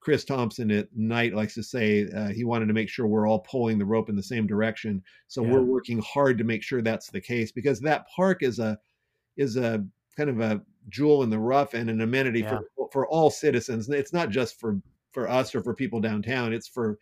[0.00, 3.40] Chris Thompson at night likes to say uh, he wanted to make sure we're all
[3.40, 5.02] pulling the rope in the same direction.
[5.28, 5.52] So yeah.
[5.52, 8.78] we're working hard to make sure that's the case because that park is a
[9.36, 9.84] is a
[10.16, 12.58] kind of a jewel in the rough and an amenity yeah.
[12.76, 13.88] for for all citizens.
[13.88, 14.80] It's not just for
[15.12, 16.52] for us or for people downtown.
[16.52, 16.98] It's for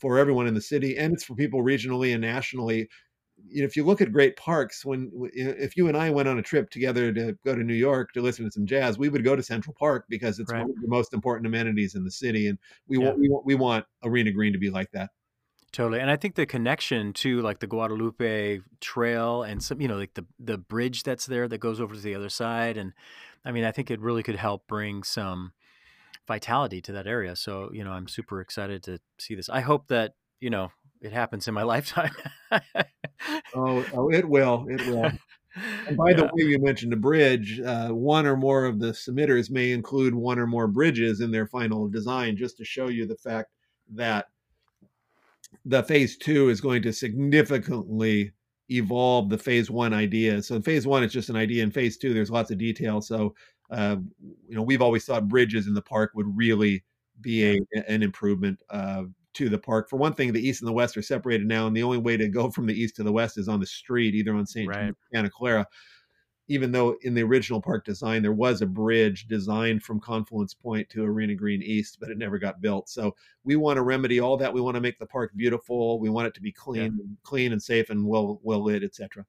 [0.00, 2.88] for everyone in the city and it's for people regionally and nationally
[3.50, 6.70] if you look at great parks, when if you and I went on a trip
[6.70, 9.42] together to go to New York to listen to some jazz, we would go to
[9.42, 10.62] Central Park because it's right.
[10.62, 13.06] one of the most important amenities in the city, and we yeah.
[13.06, 15.10] want we want we want Arena Green to be like that.
[15.72, 19.96] Totally, and I think the connection to like the Guadalupe Trail and some, you know,
[19.96, 22.92] like the the bridge that's there that goes over to the other side, and
[23.44, 25.52] I mean, I think it really could help bring some
[26.26, 27.36] vitality to that area.
[27.36, 29.48] So, you know, I'm super excited to see this.
[29.48, 30.70] I hope that you know
[31.04, 32.12] it happens in my lifetime.
[33.54, 34.66] oh, oh, it will.
[34.68, 35.10] It will.
[35.86, 36.16] And by yeah.
[36.16, 37.60] the way, you mentioned a bridge.
[37.60, 41.46] Uh, one or more of the submitters may include one or more bridges in their
[41.46, 43.50] final design, just to show you the fact
[43.92, 44.26] that
[45.64, 48.32] the phase two is going to significantly
[48.70, 50.42] evolve the phase one idea.
[50.42, 51.62] So in phase one, it's just an idea.
[51.62, 53.00] In phase two, there's lots of detail.
[53.00, 53.34] So
[53.70, 53.96] uh,
[54.48, 56.84] you know, we've always thought bridges in the park would really
[57.20, 58.60] be a, an improvement.
[58.70, 59.88] Uh, to the park.
[59.88, 62.16] For one thing, the east and the west are separated now, and the only way
[62.16, 64.68] to go from the east to the west is on the street, either on St.
[64.68, 64.94] Right.
[65.12, 65.66] Santa Clara.
[66.46, 70.90] Even though in the original park design there was a bridge designed from Confluence Point
[70.90, 72.90] to Arena Green East, but it never got built.
[72.90, 74.52] So we want to remedy all that.
[74.52, 75.98] We want to make the park beautiful.
[75.98, 77.14] We want it to be clean, yeah.
[77.22, 79.24] clean and safe, and well well lit, etc.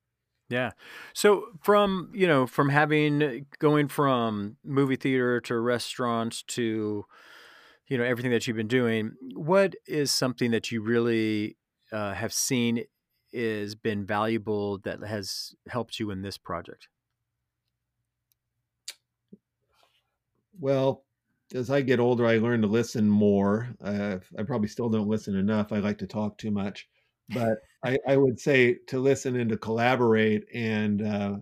[0.49, 0.71] Yeah.
[1.13, 7.05] So from, you know, from having going from movie theater to restaurants to
[7.87, 11.57] you know everything that you've been doing what is something that you really
[11.91, 12.83] uh, have seen
[13.31, 16.87] is been valuable that has helped you in this project?
[20.59, 21.03] Well
[21.53, 23.69] as i get older i learn to listen more.
[23.83, 25.71] Uh, i probably still don't listen enough.
[25.71, 26.87] I like to talk too much.
[27.29, 31.35] But I, I, would say to listen and to collaborate and uh,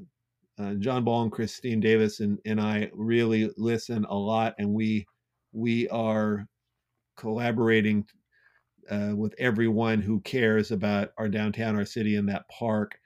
[0.57, 5.05] uh, john ball and christine davis and, and i really listen a lot and we
[5.53, 6.47] we are
[7.15, 8.05] collaborating
[8.89, 12.99] uh, with everyone who cares about our downtown, our city, and that park.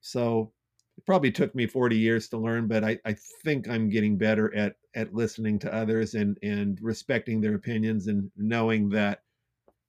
[0.00, 0.52] So
[0.96, 4.54] it probably took me 40 years to learn, but I, I think I'm getting better
[4.54, 9.22] at at listening to others and and respecting their opinions and knowing that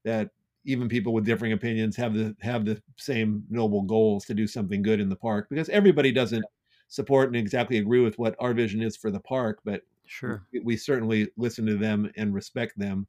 [0.04, 0.30] that
[0.66, 4.82] even people with differing opinions have the have the same noble goals to do something
[4.82, 6.44] good in the park because everybody doesn't
[6.90, 10.44] support and exactly agree with what our vision is for the park, but Sure.
[10.52, 13.06] We, we certainly listen to them and respect them.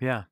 [0.00, 0.24] Yeah.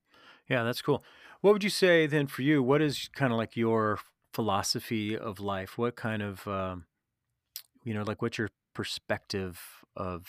[0.48, 1.04] Yeah, that's cool.
[1.40, 2.64] What would you say then for you?
[2.64, 4.00] What is kind of like your
[4.32, 5.78] philosophy of life?
[5.78, 6.86] What kind of, um,
[7.84, 9.60] you know, like what's your perspective
[9.94, 10.26] of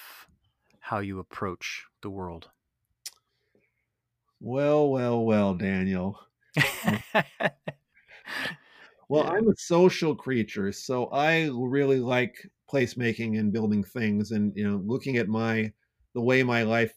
[0.81, 2.49] how you approach the world?
[4.39, 6.19] Well, well, well, Daniel.
[9.09, 9.33] Well, Yeah.
[9.35, 14.77] I'm a social creature, so I really like placemaking and building things and, you know,
[14.85, 15.73] looking at my
[16.13, 16.93] the way my life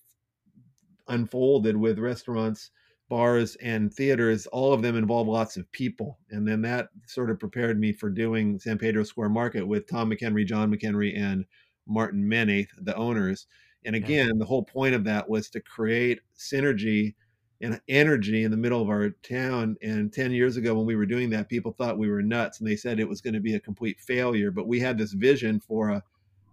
[1.09, 2.71] unfolded with restaurants,
[3.09, 6.19] bars, and theaters, all of them involve lots of people.
[6.31, 10.11] And then that sort of prepared me for doing San Pedro Square Market with Tom
[10.11, 11.45] McEnery, John McEnery, and
[11.87, 13.47] Martin Menne, the owners.
[13.85, 14.13] And Yeah.
[14.13, 17.15] again, the whole point of that was to create synergy
[17.63, 19.77] and energy in the middle of our town.
[19.83, 22.69] And 10 years ago, when we were doing that, people thought we were nuts and
[22.69, 24.51] they said it was going to be a complete failure.
[24.51, 26.03] But we had this vision for a,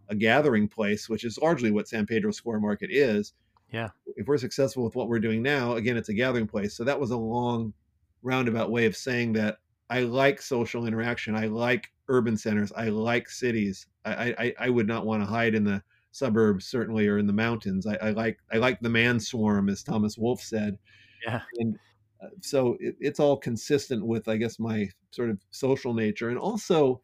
[0.09, 3.33] a gathering place, which is largely what San Pedro Square Market is
[3.71, 3.89] Yeah.
[4.15, 6.75] if we're successful with what we're doing now, again, it's a gathering place.
[6.75, 7.73] So that was a long
[8.21, 9.57] roundabout way of saying that
[9.89, 11.35] I like social interaction.
[11.35, 12.71] I like urban centers.
[12.73, 13.87] I like cities.
[14.05, 17.33] I I, I would not want to hide in the suburbs, certainly, or in the
[17.33, 17.87] mountains.
[17.87, 20.77] I, I like I like the man swarm, as Thomas Wolfe said.
[21.25, 21.41] Yeah.
[21.58, 21.77] And
[22.23, 26.38] uh, so it, it's all consistent with, I guess, my sort of social nature, and
[26.38, 27.01] also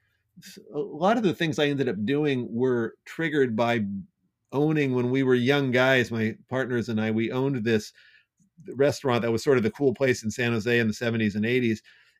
[0.73, 3.85] a lot of the things I ended up doing were triggered by
[4.51, 7.93] owning when we were young guys, my partners and I, we owned this
[8.75, 11.45] restaurant that was sort of the cool place in San Jose in the 70s and
[11.45, 11.79] 80s.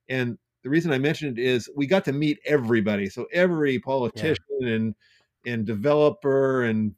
[0.09, 3.09] And the reason I mentioned it is we got to meet everybody.
[3.09, 4.69] So every politician yeah.
[4.73, 4.95] and
[5.45, 6.95] and developer and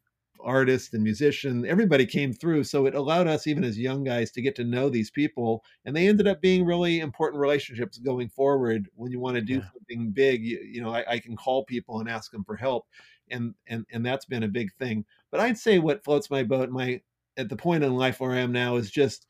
[0.48, 2.64] artist and musician, everybody came through.
[2.64, 5.64] So it allowed us, even as young guys, to get to know these people.
[5.86, 8.88] And they ended up being really important relationships going forward.
[8.96, 9.70] When you want to do yeah.
[9.74, 12.88] something big, you, you know, I, I can call people and ask them for help.
[13.30, 15.04] And, and and that's been a big thing.
[15.32, 17.02] But I'd say what floats my boat, my
[17.36, 19.28] at the point in life where I am now, is just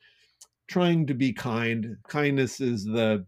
[0.68, 1.98] trying to be kind.
[2.08, 3.26] Kindness is the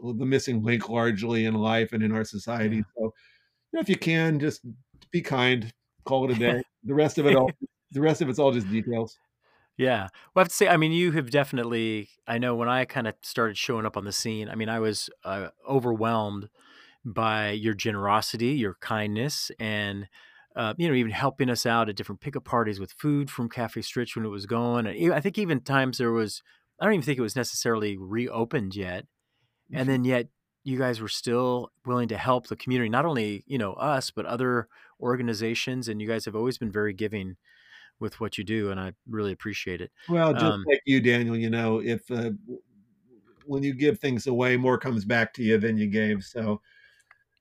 [0.00, 2.76] the missing link largely in life and in our society.
[2.76, 2.82] Yeah.
[2.96, 3.10] So, you
[3.72, 4.60] know, if you can, just
[5.10, 5.72] be kind.
[6.04, 6.62] Call it a day.
[6.84, 7.50] The rest of it all,
[7.92, 9.18] the rest of it's all just details.
[9.76, 10.08] Yeah.
[10.34, 13.06] Well, I have to say, I mean, you have definitely, I know when I kind
[13.06, 16.48] of started showing up on the scene, I mean, I was uh, overwhelmed
[17.04, 20.08] by your generosity, your kindness, and,
[20.56, 23.80] uh, you know, even helping us out at different pickup parties with food from Cafe
[23.80, 24.86] Stritch when it was going.
[24.86, 26.42] And I think even times there was,
[26.80, 29.06] I don't even think it was necessarily reopened yet.
[29.72, 30.26] And then yet
[30.64, 34.26] you guys were still willing to help the community, not only, you know, us, but
[34.26, 34.66] other
[35.00, 35.88] organizations.
[35.88, 37.36] And you guys have always been very giving
[38.00, 38.70] with what you do.
[38.70, 39.90] And I really appreciate it.
[40.08, 42.30] Well, just um, like you, Daniel, you know, if, uh,
[43.46, 46.22] when you give things away, more comes back to you than you gave.
[46.24, 46.60] So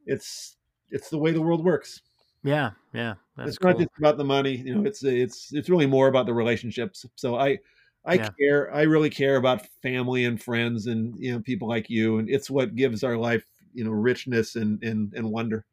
[0.06, 0.58] it's,
[0.90, 2.02] it's the way the world works.
[2.44, 2.72] Yeah.
[2.94, 3.16] Yeah.
[3.40, 3.86] it's not cool.
[3.86, 4.56] just about the money.
[4.56, 7.06] You know, it's, it's, it's really more about the relationships.
[7.16, 7.60] So I,
[8.08, 8.30] I yeah.
[8.40, 8.74] care.
[8.74, 12.50] I really care about family and friends and you know people like you, and it's
[12.50, 15.66] what gives our life you know richness and and, and wonder.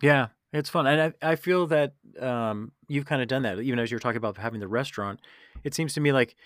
[0.00, 3.60] Yeah, it's fun, and I I feel that um, you've kind of done that.
[3.60, 5.20] Even as you're talking about having the restaurant,
[5.64, 6.36] it seems to me like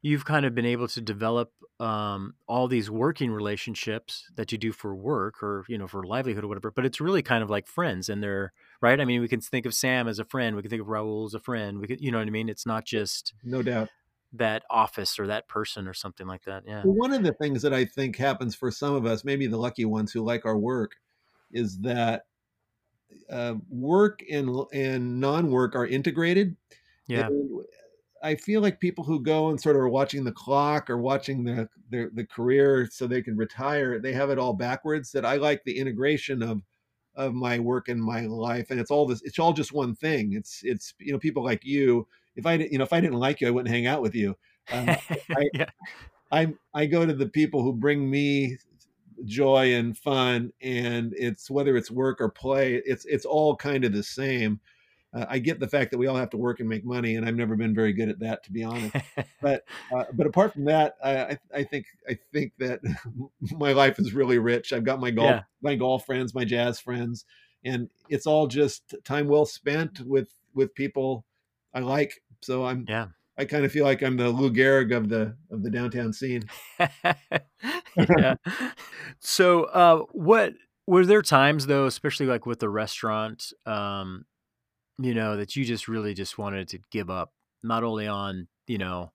[0.00, 4.72] you've kind of been able to develop um, all these working relationships that you do
[4.72, 6.70] for work or you know for livelihood or whatever.
[6.70, 9.00] But it's really kind of like friends, and they're right.
[9.00, 10.56] I mean, we can think of Sam as a friend.
[10.56, 11.78] We can think of Raul as a friend.
[11.78, 12.48] We could, you know what I mean.
[12.48, 13.88] It's not just no doubt
[14.34, 16.64] that office or that person or something like that.
[16.66, 16.82] Yeah.
[16.84, 19.58] Well, one of the things that I think happens for some of us, maybe the
[19.58, 20.92] lucky ones who like our work,
[21.52, 22.22] is that
[23.30, 26.56] uh, work and and non-work are integrated.
[27.06, 27.26] Yeah.
[27.26, 27.64] And
[28.22, 31.44] I feel like people who go and sort of are watching the clock or watching
[31.44, 35.12] the, the the career so they can retire, they have it all backwards.
[35.12, 36.62] That I like the integration of
[37.14, 39.22] of my work and my life, and it's all this.
[39.22, 40.34] It's all just one thing.
[40.34, 43.40] It's it's you know people like you if I you know if I didn't like
[43.40, 44.36] you, I wouldn't hang out with you.
[44.72, 44.88] Um,
[45.30, 45.70] I, yeah.
[46.30, 48.56] I I go to the people who bring me
[49.24, 53.92] joy and fun, and it's whether it's work or play, it's it's all kind of
[53.92, 54.60] the same.
[55.14, 57.26] Uh, I get the fact that we all have to work and make money, and
[57.26, 58.96] I've never been very good at that, to be honest.
[59.42, 62.80] but uh, but apart from that, I I think I think that
[63.52, 64.72] my life is really rich.
[64.72, 65.42] I've got my golf yeah.
[65.60, 67.24] my golf friends, my jazz friends,
[67.64, 71.24] and it's all just time well spent with with people
[71.74, 72.22] I like.
[72.40, 73.08] So I'm yeah.
[73.42, 76.44] I kind of feel like I'm the Lou Gehrig of the of the downtown scene.
[76.78, 78.36] yeah.
[79.18, 80.54] So uh, what
[80.86, 84.26] were there times though, especially like with the restaurant, um,
[84.98, 87.32] you know, that you just really just wanted to give up,
[87.64, 89.10] not only on, you know,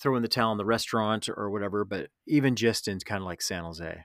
[0.00, 3.42] throwing the towel in the restaurant or whatever, but even just in kind of like
[3.42, 4.04] San Jose.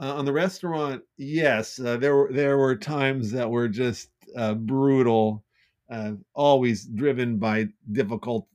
[0.00, 4.54] Uh, on the restaurant, yes, uh, there were there were times that were just uh,
[4.54, 5.43] brutal
[5.90, 8.46] uh, always driven by difficult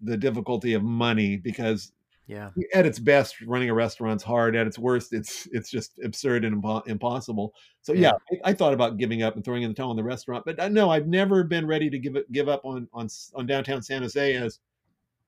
[0.00, 1.92] the difficulty of money because
[2.28, 6.44] yeah at its best running a restaurant's hard at its worst it's it's just absurd
[6.44, 7.52] and impo- impossible
[7.82, 9.96] so yeah, yeah I, I, thought about giving up and throwing in the towel on
[9.96, 12.86] the restaurant but uh, no i've never been ready to give it give up on
[12.92, 14.60] on on downtown san jose as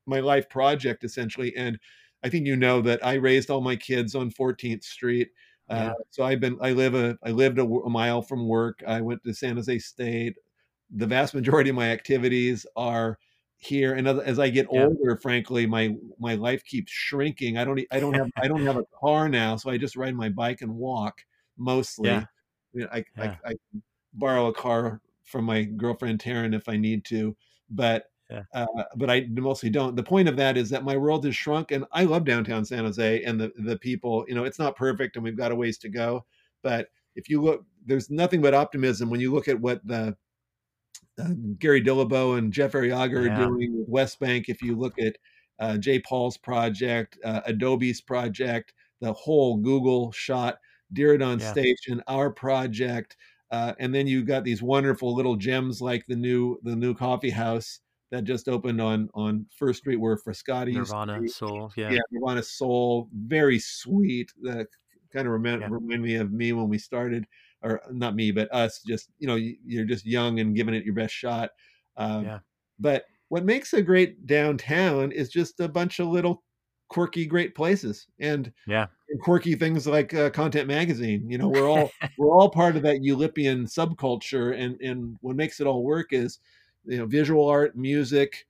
[0.06, 1.78] my life project essentially and
[2.22, 5.30] i think you know that i raised all my kids on 14th street
[5.68, 5.92] Uh, Yeah.
[6.10, 8.82] so I've been I live a I lived a, a mile from work.
[8.86, 10.36] I went to San Jose State.
[10.90, 13.18] The vast majority of my activities are
[13.58, 14.88] here, and as, I get Yeah.
[14.88, 17.56] older, frankly, my my life keeps shrinking.
[17.58, 20.14] I don't I don't have I don't have a car now, so I just ride
[20.14, 21.22] my bike and walk
[21.56, 22.10] mostly.
[22.10, 22.26] Yeah.
[22.72, 23.36] You know, I, Yeah.
[23.44, 23.54] I I
[24.14, 27.36] borrow a car from my girlfriend Taryn if I need to,
[27.70, 28.44] but Yeah.
[28.54, 28.66] uh,
[28.96, 29.96] but I mostly don't.
[29.96, 32.84] The point of that is that my world has shrunk, and I love downtown San
[32.84, 34.24] Jose and the the people.
[34.28, 36.24] You know, it's not perfect, and we've got a ways to go.
[36.62, 40.16] But if you look, there's nothing but optimism when you look at what the
[41.20, 44.48] uh, Gary Dillabough and Jeff Arrillaga are doing with West Bank.
[44.48, 45.16] If you look at
[45.58, 50.58] uh, Jay Paul's project, uh, Adobe's project, the whole Google shot,
[50.92, 51.52] Diridon Yeah.
[51.52, 53.16] Station, our project,
[53.50, 57.30] uh, and then you got these wonderful little gems like the new the new coffee
[57.30, 61.28] house that just opened on on First Street where Frascati Nirvana be.
[61.28, 61.72] Soul.
[61.76, 61.90] Yeah.
[61.90, 64.32] Yeah, Nirvana Soul, very sweet.
[64.42, 64.66] That
[65.12, 65.68] kind of remind, Yeah.
[65.70, 67.26] remind me of me when we started,
[67.64, 68.82] or not me, but us.
[68.86, 71.50] Just you know, you- you're just young and giving it your best shot.
[71.96, 72.38] Um, Yeah.
[72.78, 76.42] But what makes a great downtown is just a bunch of little
[76.88, 78.86] quirky, great places, and Yeah.
[79.08, 81.28] and quirky things like uh, Content Magazine.
[81.30, 85.60] You know, we're all we're all part of that Eulipian subculture, and and what makes
[85.60, 86.40] it all work is,
[86.84, 88.46] you know, visual art, music,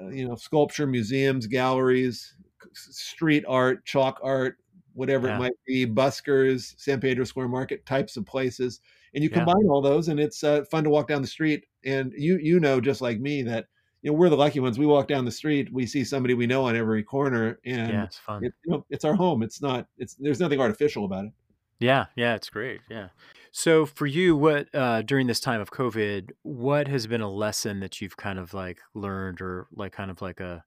[0.00, 2.34] uh, you know, sculpture, museums, galleries,
[2.74, 4.58] street art, chalk art,
[4.94, 5.36] whatever Yeah.
[5.36, 8.80] it might be, buskers, San Pedro Square Market types of places,
[9.14, 9.38] and you Yeah.
[9.44, 11.64] combine all those, and it's uh, fun to walk down the street.
[11.84, 13.66] And you you know just like me that
[14.02, 14.78] you know we're the lucky ones.
[14.78, 18.04] We walk down the street, we see somebody we know on every corner, and Yeah.
[18.04, 18.44] It's fun.
[18.44, 19.42] it, you know, it's our home.
[19.42, 19.88] It's not.
[19.98, 21.32] It's there's nothing artificial about it.
[21.78, 22.80] Yeah, yeah, it's great.
[22.88, 23.08] Yeah.
[23.50, 27.80] So for you, what uh, during this time of COVID, what has been a lesson
[27.80, 30.64] that you've kind of like learned, or like kind of like a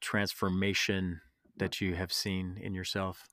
[0.00, 1.20] transformation
[1.60, 3.28] that you have seen in yourself?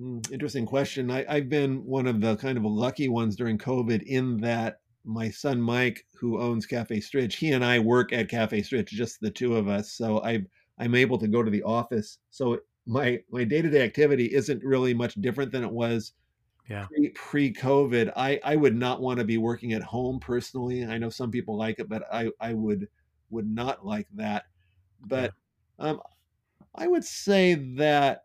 [0.00, 1.10] Mm, interesting question.
[1.10, 5.30] I, I've been one of the kind of lucky ones during COVID in that my
[5.30, 9.30] son Mike, who owns Cafe Stritch, he and I work at Cafe Stritch, just the
[9.30, 9.92] two of us.
[9.92, 10.44] So I
[10.78, 12.18] I'm able to go to the office.
[12.30, 16.14] So my my day to day activity isn't really much different than it was
[16.68, 16.88] Yeah.
[17.14, 18.12] pre COVID.
[18.16, 20.84] I I would not want to be working at home personally.
[20.84, 22.88] I know some people like it, but I I would
[23.30, 24.44] would not like that.
[25.00, 25.34] But
[25.78, 26.00] um,
[26.74, 28.24] I would say that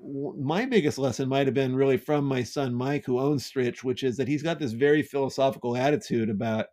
[0.00, 4.04] my biggest lesson might have been really from my son Mike, who owns Stritch, which
[4.04, 6.66] is that he's got this very philosophical attitude about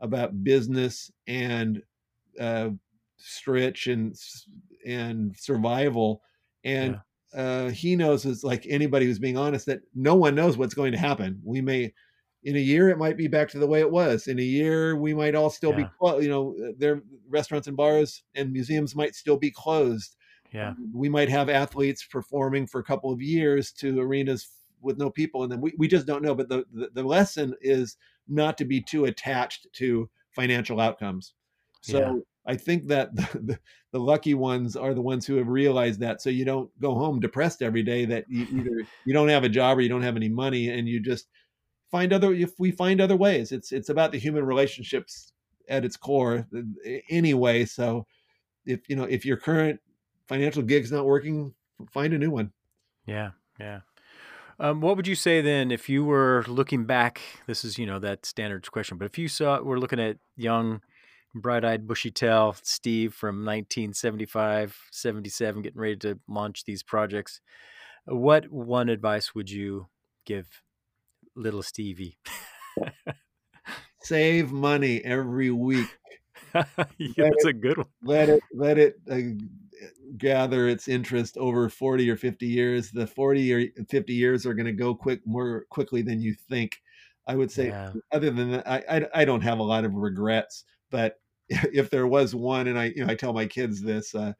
[0.00, 1.82] about business and
[2.40, 2.70] uh,
[3.20, 4.14] Stritch and
[4.86, 6.22] and survival,
[6.64, 6.98] and
[7.34, 10.92] uh, he knows as like anybody who's being honest that no one knows what's going
[10.92, 11.40] to happen.
[11.44, 11.92] We may.
[12.46, 14.26] In a year, it might be back to the way it was.
[14.26, 15.88] In a year, we might all still be, Yeah.
[15.98, 20.16] clo- you know, their restaurants and bars and museums might still be closed
[20.54, 20.68] Yeah.
[20.68, 24.48] Um, we might have athletes performing for a couple of years to arenas
[24.80, 26.34] with no people and then We, we just don't know.
[26.34, 27.96] But the, the, the lesson is
[28.28, 31.34] not to be too attached to financial outcomes.
[31.80, 32.14] So Yeah.
[32.46, 33.58] I think that the, the,
[33.92, 36.22] the lucky ones are the ones who have realized that.
[36.22, 39.48] So you don't go home depressed every day that you either you don't have a
[39.48, 41.26] job or you don't have any money and you just
[41.90, 43.50] find other if we find other ways.
[43.50, 45.32] It's it's about the human relationships
[45.68, 46.46] at its core
[47.08, 47.64] anyway.
[47.64, 48.06] So
[48.66, 49.80] if you know if your current
[50.28, 51.54] financial gig's not working,
[51.90, 52.52] find a new one.
[53.06, 53.80] Yeah, yeah.
[54.60, 57.20] Um, what would you say then if you were looking back?
[57.46, 60.80] This is, you know, that standard question, but if you saw, we're looking at young,
[61.34, 67.40] bright eyed, bushy tail Steve from 1975, 77, getting ready to launch these projects.
[68.06, 69.88] What one advice would you
[70.24, 70.62] give
[71.34, 72.18] little Stevie?
[74.02, 75.88] Save money every week.
[76.98, 77.86] yeah, that's a good one.
[78.02, 79.20] Let it let it uh,
[80.16, 82.90] gather its interest over 40 or 50 years.
[82.90, 86.80] The 40 or 50 years are going to go quick more quickly than you think.
[87.26, 87.94] I would say Yeah.
[88.12, 91.16] other than that I, I I don't have a lot of regrets, but
[91.48, 94.34] if there was one and I you know I tell my kids this uh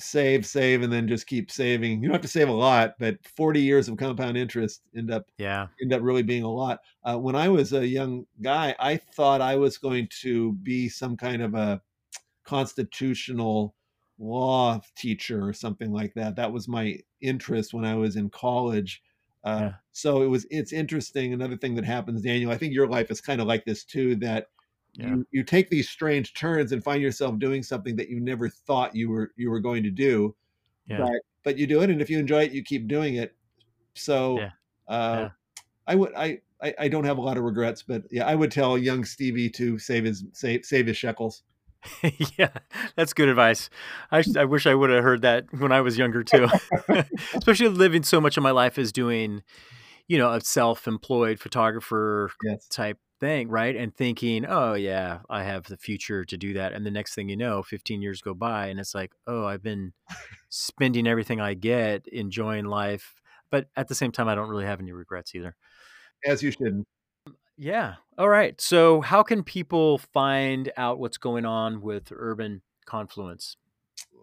[0.00, 2.02] save save and then just keep saving.
[2.02, 5.26] You don't have to save a lot, but 40 years of compound interest end up
[5.38, 5.66] Yeah.
[5.82, 6.80] end up really being a lot.
[7.04, 11.16] Uh, when I was a young guy, I thought I was going to be some
[11.16, 11.82] kind of a
[12.44, 13.74] constitutional
[14.18, 16.36] law teacher or something like that.
[16.36, 19.02] That was my interest when I was in college.
[19.44, 19.72] Uh, Yeah.
[19.92, 20.46] So it was.
[20.50, 21.32] It's interesting.
[21.32, 22.50] Another thing that happens, Daniel.
[22.52, 24.14] I think your life is kind of like this too.
[24.16, 24.46] That
[24.98, 25.06] Yeah.
[25.08, 28.94] you you take these strange turns and find yourself doing something that you never thought
[28.96, 30.34] you were you were going to do
[30.86, 30.98] Yeah.
[30.98, 33.36] but but you do it and if you enjoy it you keep doing it
[33.94, 34.50] so Yeah.
[34.88, 35.28] uh
[35.86, 38.50] i would I, I i don't have a lot of regrets but yeah i would
[38.50, 41.42] tell young stevie to save his save save his shekels
[42.36, 42.50] yeah,
[42.96, 43.70] that's good advice.
[44.10, 46.48] I, I wish I would have heard that when I was younger too.
[47.34, 49.44] Especially living so much of my life as doing,
[50.08, 52.66] you know, a self-employed photographer Yes.
[52.66, 53.74] type thing, right?
[53.76, 56.72] And thinking, oh yeah, I have the future to do that.
[56.72, 59.62] And the next thing you know, 15 years go by and it's like, oh, I've
[59.62, 59.92] been
[60.48, 63.14] spending everything I get, enjoying life.
[63.50, 65.56] But at the same time, I don't really have any regrets either.
[66.26, 66.86] As you shouldn't.
[67.56, 67.94] Yeah.
[68.16, 68.60] All right.
[68.60, 73.56] So, how can people find out what's going on with Urban Confluence?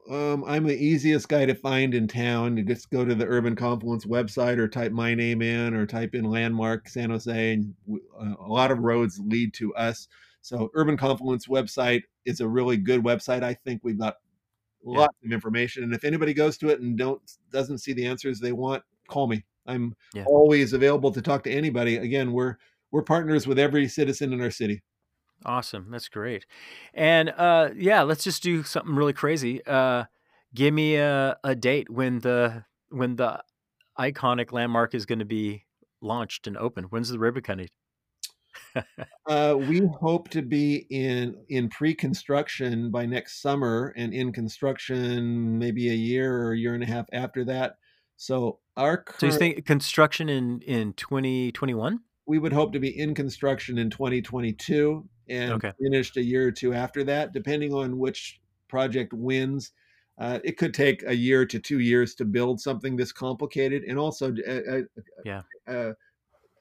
[0.10, 2.58] Um, I'm the easiest guy to find in town.
[2.58, 6.14] You just go to the Urban Confluence website or type my name in or type
[6.14, 10.08] in landmark San Jose, and uh, a lot of roads lead to us.
[10.42, 13.42] So, Urban Confluence website is a really good website.
[13.42, 14.18] I think we've got
[14.84, 15.30] lots yeah.
[15.30, 18.52] of information, and if anybody goes to it and don't doesn't see the answers they
[18.52, 19.44] want, call me.
[19.66, 20.26] I'm yeah.
[20.28, 21.98] always available to talk to anybody.
[21.98, 22.58] Again, we're
[22.92, 24.84] we're partners with every citizen in our city.
[25.44, 25.88] Awesome.
[25.92, 26.46] That's great.
[26.94, 29.66] And uh, yeah, let's just do something really crazy.
[29.66, 30.06] Uh,
[30.54, 33.44] give me a, a date when the when the
[34.00, 35.66] iconic landmark is going to be
[36.02, 36.86] launched and open.
[36.86, 37.70] When's the ribbon cutting?
[39.28, 45.90] uh, we hope to be in in pre-construction by next summer, and in construction maybe
[45.90, 47.76] a year or a year and a half after that.
[48.18, 52.00] So our current, so you think construction in in twenty twenty one?
[52.26, 55.72] We would hope to be in construction in twenty twenty two and okay.
[55.82, 59.72] finished a year or two after that, depending on which project wins.
[60.18, 64.00] Uh, it could take a year to two years to build something this complicated, and
[64.00, 64.82] also, uh, uh,
[65.26, 65.92] yeah, uh,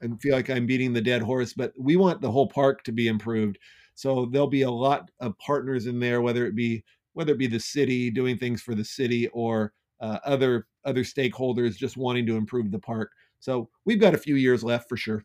[0.03, 2.93] I feel like I'm beating the dead horse, but we want the whole park to
[2.93, 3.59] be improved.
[3.95, 7.47] So there'll be a lot of partners in there, whether it be whether it be
[7.47, 12.37] the city doing things for the city or uh, other other stakeholders just wanting to
[12.37, 13.12] improve the park.
[13.41, 15.25] So we've got a few years left for sure.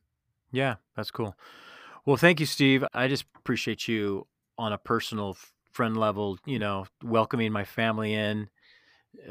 [0.51, 1.35] Yeah, that's cool.
[2.05, 2.83] Well, thank you, Steve.
[2.93, 4.27] I just appreciate you
[4.57, 5.37] on a personal
[5.71, 8.49] friend level, you know, welcoming my family in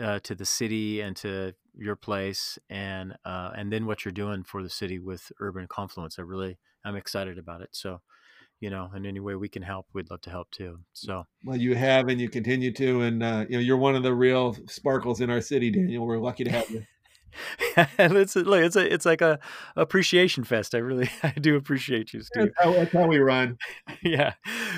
[0.01, 4.43] uh, to the city and to your place and uh, and then what you're doing
[4.43, 6.19] for the city with urban confluence.
[6.19, 7.71] I really I'm excited about it.
[7.73, 8.01] So,
[8.61, 10.79] you know, in any way we can help, we'd love to help too.
[10.93, 14.03] So well, you have and you continue to, and uh, you know, you're one of
[14.03, 16.07] the real sparkles in our city, Daniel.
[16.07, 16.85] We're lucky to have you.
[17.99, 19.39] it's like it's a it's like a
[19.76, 20.74] appreciation fest.
[20.74, 22.53] I really I do appreciate you, Steve.
[22.55, 23.59] That's how, that's how we run.
[24.03, 24.34] yeah,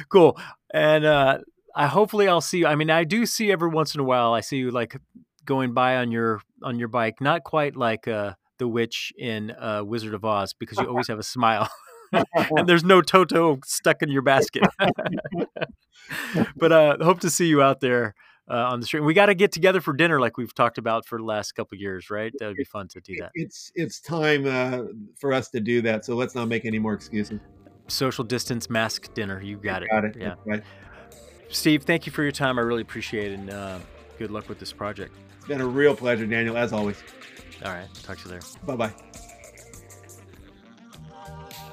[0.09, 0.39] cool.
[0.73, 1.39] And uh,
[1.75, 2.67] I hopefully I'll see you.
[2.67, 4.33] I mean, I do see every once in a while.
[4.33, 4.97] I see you like
[5.45, 9.83] going by on your on your bike, not quite like uh, the witch in uh,
[9.85, 11.69] Wizard of Oz, because you always have a smile.
[12.13, 14.65] and there's no Toto stuck in your basket.
[16.57, 18.15] but uh, hope to see you out there
[18.51, 19.01] uh, on the street.
[19.01, 21.79] We got to get together for dinner, like we've talked about for the last couple
[21.79, 22.33] years, right?
[22.39, 23.31] That would be fun to do that.
[23.35, 24.87] It's it's time uh,
[25.17, 26.05] for us to do that.
[26.05, 27.39] So let's not make any more excuses.
[27.87, 29.41] Social distance mask dinner.
[29.41, 29.91] You got you it.
[29.91, 30.17] Got it.
[30.19, 30.35] Yeah.
[30.45, 30.65] Right.
[31.49, 32.59] Steve, thank you for your time.
[32.59, 33.39] I really appreciate it.
[33.39, 33.79] And uh,
[34.19, 35.15] good luck with this project.
[35.39, 37.03] It's been a real pleasure, Daniel, as always.
[37.65, 37.89] All right.
[38.03, 38.47] Talk to you later.
[38.65, 38.93] Bye bye.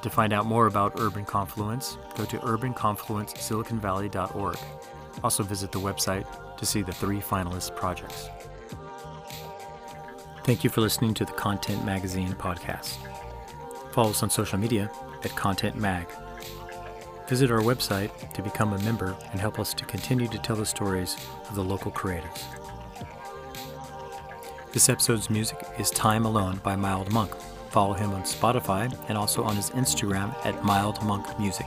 [0.04, 4.58] To find out more about Urban Confluence, go to urbanconfluencesiliconvalley.org.
[5.24, 6.28] Also visit the website
[6.58, 8.30] to see the three finalist projects.
[10.44, 12.98] Thank you for listening to the Content Magazine podcast.
[13.92, 14.90] Follow us on social media
[15.24, 16.08] at Content Mag.
[17.28, 20.66] Visit our website to become a member and help us to continue to tell the
[20.66, 21.18] stories
[21.50, 22.46] of the local creators.
[24.72, 27.36] This episode's music is Time Alone by Mild Monk.
[27.70, 31.66] Follow him on Spotify and also on his Instagram at Mild Monk Music.